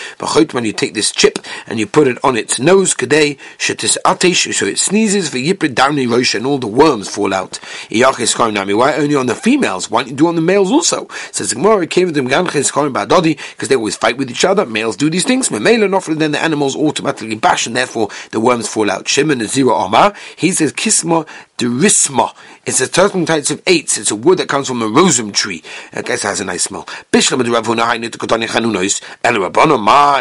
when 0.55 0.65
you 0.65 0.73
take 0.73 0.95
this 0.95 1.11
chip 1.11 1.39
and 1.67 1.79
you 1.79 1.87
put 1.87 2.07
it 2.07 2.19
on 2.25 2.37
its 2.37 2.59
nose, 2.61 2.95
kadei 2.95 3.37
shetis 3.59 3.97
atish, 4.05 4.55
so 4.55 4.67
it 4.67 4.79
sneezes, 4.79 5.31
v'yiprid 5.31 5.75
downy 5.75 6.07
rosh, 6.07 6.35
and 6.35 6.47
all 6.47 6.59
the 6.59 6.67
worms 6.67 7.09
fall 7.09 7.35
out. 7.35 7.59
Why 7.91 8.95
only 8.95 9.17
on 9.17 9.27
the 9.27 9.35
females? 9.35 9.91
Why 9.91 10.03
don't 10.03 10.11
you 10.11 10.17
do 10.17 10.29
on 10.29 10.37
the 10.37 10.41
males 10.41 10.71
also? 10.71 11.09
Says 11.33 11.53
Gemara, 11.53 11.87
came 11.87 12.13
them 12.13 12.29
badodi, 12.29 13.37
because 13.53 13.69
they 13.69 13.75
always 13.77 13.97
fight 13.97 14.17
with 14.17 14.31
each 14.31 14.45
other. 14.45 14.65
Males 14.65 14.97
do 14.97 15.11
these 15.11 15.25
things. 15.25 15.49
Memela 15.49 16.09
and 16.09 16.21
then 16.21 16.33
the 16.33 16.39
animals 16.39 16.77
automatically 16.77 17.35
bash, 17.35 17.67
and 17.67 17.77
therefore 17.77 18.09
the 18.31 18.39
worms 18.41 18.69
fall 18.69 18.91
out. 18.91 19.09
Shimon 19.09 19.45
zero 19.47 19.75
Amar. 19.75 20.15
He 20.37 20.53
says 20.53 20.73
kisma 20.73 21.27
derisma. 21.61 22.35
It's 22.65 22.81
a 22.81 22.87
certain 22.87 23.27
types 23.27 23.51
of 23.51 23.63
eights. 23.67 23.99
It's 23.99 24.11
a 24.11 24.17
wood 24.17 24.39
that 24.39 24.49
comes 24.49 24.69
from 24.69 24.81
a 24.83 24.87
rosum 24.87 25.33
tree. 25.33 25.63
I 25.93 26.03
guess 26.03 26.25
it 26.25 26.29
has 26.29 26.41
a 26.41 26.45
nice 26.45 26.65
smell. 26.65 26.85
Bishlam 27.13 27.43
Ravuna 27.43 27.85
Hainu 27.85 28.11
to. 28.11 28.19
El 29.25 29.35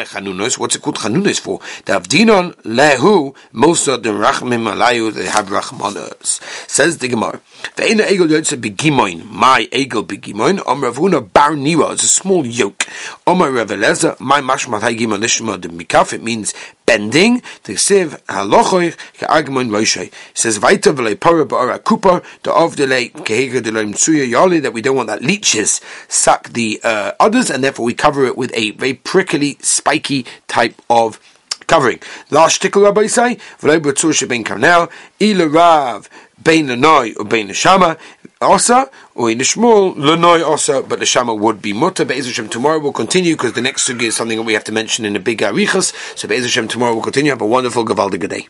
Chanunos. 0.06 0.58
What's 0.58 0.75
it 0.75 0.82
called 0.82 0.97
Chanunos 0.97 1.39
for? 1.39 1.60
The 1.86 1.93
Avdinon 1.93 2.56
Lehu 2.63 3.36
Rachmim 3.54 4.73
Alayu. 4.73 5.13
They 5.13 5.25
have 5.25 5.47
Rachmanos. 5.47 6.41
Says 6.69 6.97
the 6.97 7.08
Gemara. 7.08 7.39
Ve'ena 7.76 8.06
egel 8.08 8.30
yotze 8.30 8.58
begimoin. 8.58 9.24
My 9.32 9.67
egel 9.72 10.06
begimoin. 10.06 10.62
Om 10.65 10.82
Ravuna 10.82 11.22
bar 11.22 11.52
niwa. 11.52 11.93
It's 11.93 12.04
a 12.04 12.08
small 12.08 12.45
yoke. 12.45 12.88
Om 13.26 13.39
Raveleza. 13.39 14.19
My 14.19 14.41
mashmat 14.41 14.82
haigimon 14.82 15.22
nishma 15.22 15.60
de 15.60 15.69
mikaf. 15.69 16.13
It 16.13 16.24
means 16.24 16.54
bending. 16.86 17.41
The 17.63 17.74
siv 17.74 18.19
halochoich 18.28 18.95
ke'agmon 19.19 19.69
Moshe. 19.69 20.12
says 20.34 20.60
weiter 20.60 20.93
v'lei 20.93 21.19
para 21.19 21.45
ba'ara 21.45 21.80
kupa 21.80 22.24
the 22.43 22.76
the 22.76 22.88
lake 22.88 23.13
kehega 23.13 23.62
de 23.62 23.72
mtsuya 23.72 24.30
yali 24.30 24.62
that 24.62 24.74
we 24.74 24.82
don't 24.82 24.95
want 24.95 25.08
that 25.08 25.22
leeches 25.22 25.82
suck 26.08 26.50
the 26.50 26.80
uh, 26.84 27.12
others 27.19 27.50
and 27.50 27.63
therefore 27.63 27.86
we 27.86 27.93
cover 27.93 28.26
it 28.26 28.38
with 28.38 28.52
a 28.54 28.72
very 28.72 28.93
prickly, 28.93 29.58
spiky 29.62 30.26
type 30.48 30.76
of 30.89 31.19
covering. 31.67 32.00
Last 32.32 32.62
shtickle 32.62 32.84
Rabbi 32.84 33.08
say, 33.08 33.38
v'lei 33.62 33.80
b'tzur 33.80 34.12
shebin 34.12 34.45
karnel, 34.45 34.89
ila 35.22 35.48
rav 35.48 36.10
bein 36.43 36.67
lenoi 36.67 37.15
or 37.17 37.25
bein 37.25 37.47
neshama, 37.47 37.97
Osa, 38.41 38.89
or 39.15 39.30
in 39.30 39.39
Shmuel, 39.39 39.95
Lenoi 39.95 40.41
Osa, 40.41 40.82
but 40.82 40.99
the 40.99 41.06
Shama 41.06 41.34
would 41.36 41.62
be 41.62 41.73
Mutter. 41.73 42.06
Be'ez 42.06 42.25
Hashem 42.25 42.47
tomorrow 42.47 42.80
we'll 42.80 42.93
continue 42.93 43.36
because 43.36 43.54
the 43.54 43.62
next 43.62 43.86
sugi 43.86 44.04
is 44.04 44.15
something 44.15 44.38
that 44.38 44.43
we 44.43 44.54
have 44.54 44.63
to 44.63 44.71
mention 44.71 45.04
in 45.04 45.15
a 45.15 45.19
big 45.19 45.39
Arichas. 45.39 45.93
So 46.17 46.28
Be'ez 46.28 46.43
Hashem 46.43 46.69
tomorrow 46.69 46.95
will 46.95 47.02
continue. 47.02 47.32
Have 47.32 47.41
a 47.41 47.45
wonderful, 47.45 47.84
Gavaldig 47.86 48.30
day. 48.30 48.47